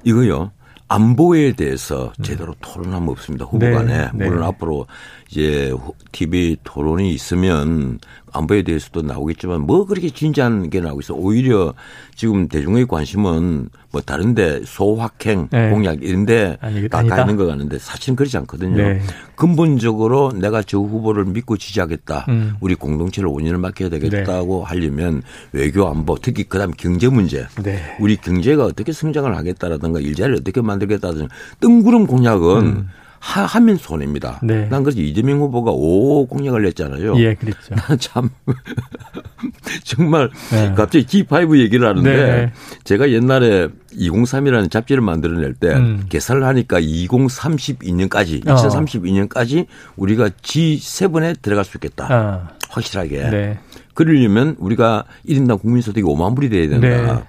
이거요. 0.04 0.52
안보에 0.88 1.54
대해서 1.54 2.14
제대로 2.22 2.54
토론하면 2.62 3.10
없습니다. 3.10 3.46
후보 3.46 3.60
간에. 3.60 3.98
네, 3.98 4.10
네. 4.14 4.26
물론 4.26 4.44
앞으로 4.44 4.86
이제 5.30 5.74
TV 6.12 6.58
토론이 6.64 7.12
있으면 7.14 8.00
안보에 8.32 8.64
대해서도 8.64 9.02
나오겠지만 9.02 9.62
뭐 9.62 9.86
그렇게 9.86 10.10
진지한 10.10 10.70
게 10.70 10.82
나오고 10.82 11.02
있어. 11.02 11.14
오히려 11.14 11.74
지금 12.16 12.48
대중의 12.48 12.88
관심은 12.88 13.70
뭐 13.94 14.02
다른데 14.02 14.62
소확행 14.66 15.50
네. 15.52 15.70
공약 15.70 16.02
이런데 16.02 16.58
가까 16.90 17.22
있는 17.22 17.38
것 17.38 17.46
같는데 17.46 17.78
사실은 17.78 18.16
그렇지 18.16 18.36
않거든요. 18.38 18.76
네. 18.76 19.02
근본적으로 19.36 20.32
내가 20.34 20.64
저 20.64 20.80
후보를 20.80 21.26
믿고 21.26 21.58
지지하겠다. 21.58 22.26
음. 22.30 22.56
우리 22.60 22.74
공동체를 22.74 23.30
원인을 23.30 23.60
맡겨야 23.60 23.90
되겠다고 23.90 24.62
네. 24.62 24.66
하려면 24.66 25.22
외교 25.52 25.88
안보 25.88 26.18
특히 26.20 26.44
그다음 26.44 26.72
경제 26.72 27.08
문제. 27.08 27.46
네. 27.62 27.96
우리 28.00 28.18
경제가 28.18 28.66
어떻게 28.66 28.92
성장을 28.92 29.38
하겠다라든가 29.38 30.00
일자리를 30.00 30.40
어떻게 30.42 30.60
만들겠다든가 30.62 31.28
뜬구름 31.60 32.08
공약은 32.08 32.58
음. 32.66 32.90
하면 33.26 33.78
손해입니다. 33.78 34.42
네. 34.44 34.68
난 34.68 34.84
그래서 34.84 35.00
이재명 35.00 35.40
후보가 35.40 35.72
오 35.72 36.28
공약을 36.28 36.62
냈잖아요. 36.64 37.18
예, 37.20 37.34
그랬죠. 37.36 37.74
난참 37.88 38.30
정말 39.86 40.30
네. 40.52 40.74
갑자기 40.76 41.06
G5 41.06 41.58
얘기를 41.60 41.88
하는데 41.88 42.12
네. 42.12 42.54
제가 42.84 43.12
옛날에 43.12 43.70
2032라는 43.94 44.70
잡지를 44.70 45.02
만들어낼 45.02 45.54
때 45.54 45.70
음. 45.70 46.04
계산을 46.10 46.44
하니까 46.44 46.82
2032년까지, 46.82 48.46
어. 48.46 48.56
2032년까지 48.56 49.68
우리가 49.96 50.28
G7에 50.28 51.42
들어갈 51.42 51.64
수 51.64 51.78
있겠다. 51.78 52.08
어. 52.12 52.48
확실하게. 52.70 53.30
네. 53.30 53.60
그러려면 53.94 54.58
우리가 54.60 55.06
1인당 55.26 55.62
국민소득이 55.62 56.04
5만 56.06 56.36
불이 56.36 56.50
돼야 56.50 56.68
된다. 56.68 56.88
네. 56.88 57.24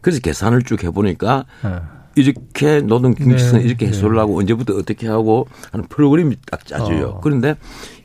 그래서 0.00 0.20
계산을 0.20 0.62
쭉 0.62 0.84
해보니까 0.84 1.44
어. 1.64 1.99
이렇게 2.16 2.80
노동 2.80 3.14
경제성 3.14 3.60
네. 3.60 3.64
이렇게 3.64 3.86
네. 3.86 3.92
해소를 3.92 4.18
하고 4.18 4.38
언제부터 4.38 4.74
어떻게 4.74 5.08
하고 5.08 5.46
하는 5.72 5.86
프로그램이 5.88 6.36
딱 6.50 6.66
짜져요. 6.66 7.06
어. 7.06 7.20
그런데 7.20 7.56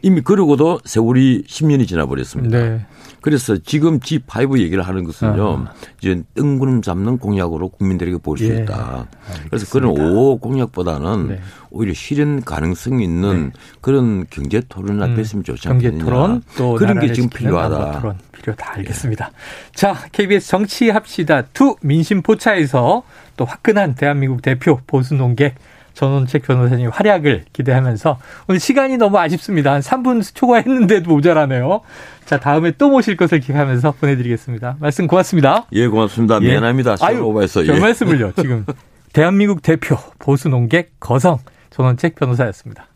이미 0.02 0.22
그러고도 0.22 0.80
세월이 0.86 1.44
10년이 1.48 1.88
지나버렸습니다. 1.88 2.58
네. 2.58 2.86
그래서 3.22 3.58
지금 3.58 4.00
G5 4.00 4.60
얘기를 4.60 4.84
하는 4.84 5.04
것은요. 5.04 5.66
아. 5.68 5.74
이제 6.00 6.22
뜬구름 6.36 6.84
잡는 6.84 7.18
공약으로 7.18 7.70
국민들에게 7.70 8.20
볼수 8.20 8.46
예. 8.46 8.58
있다. 8.58 9.08
알겠습니다. 9.24 9.50
그래서 9.50 9.66
그런 9.72 10.16
오 10.16 10.38
공약보다는 10.38 11.30
네. 11.30 11.42
오히려 11.72 11.96
실현 11.96 12.44
가능성이 12.44 13.04
있는 13.04 13.46
네. 13.46 13.52
그런 13.82 14.28
경제 14.30 14.62
토론을 14.70 15.04
음, 15.04 15.16
됐으면 15.16 15.44
좋지 15.44 15.68
않겠느냐. 15.70 16.06
경제 16.06 16.06
토론 16.06 16.44
또 16.56 16.76
그런 16.76 17.00
게 17.00 17.12
지금 17.14 17.28
필요하다. 17.30 18.00
토론 18.00 18.18
필요하다. 18.32 18.74
알겠습니다. 18.74 19.32
예. 19.34 19.72
자, 19.74 19.96
KBS 20.12 20.48
정치합시다. 20.48 21.48
two 21.52 21.76
민심 21.82 22.22
포차에서 22.22 23.02
또 23.38 23.46
화끈한 23.46 23.96
대한민국 23.96 24.42
대표 24.42 24.80
보수 24.88 25.14
논객 25.16 25.56
전원책 25.94 26.44
변호사님 26.44 26.90
활약을 26.90 27.46
기대하면서 27.54 28.20
오늘 28.48 28.60
시간이 28.60 28.98
너무 28.98 29.18
아쉽습니다. 29.18 29.74
한 29.74 29.82
3분 29.82 30.22
초과했는데도 30.36 31.10
모자라네요. 31.10 31.82
자, 32.26 32.40
다음에 32.40 32.72
또 32.78 32.90
모실 32.90 33.16
것을 33.16 33.40
기대하면서 33.40 33.94
보내드리겠습니다. 33.94 34.78
말씀 34.80 35.08
고맙습니다. 35.08 35.66
예, 35.72 35.88
고맙습니다. 35.88 36.40
예. 36.42 36.50
미안합니다. 36.50 36.98
아유, 37.00 37.24
오버해서. 37.24 37.64
별 37.64 37.78
예. 37.78 37.80
말씀을요. 37.80 38.34
지금 38.34 38.66
대한민국 39.14 39.62
대표 39.62 39.96
보수 40.20 40.50
농객 40.50 41.00
거성 41.00 41.40
전원책 41.70 42.16
변호사였습니다. 42.16 42.88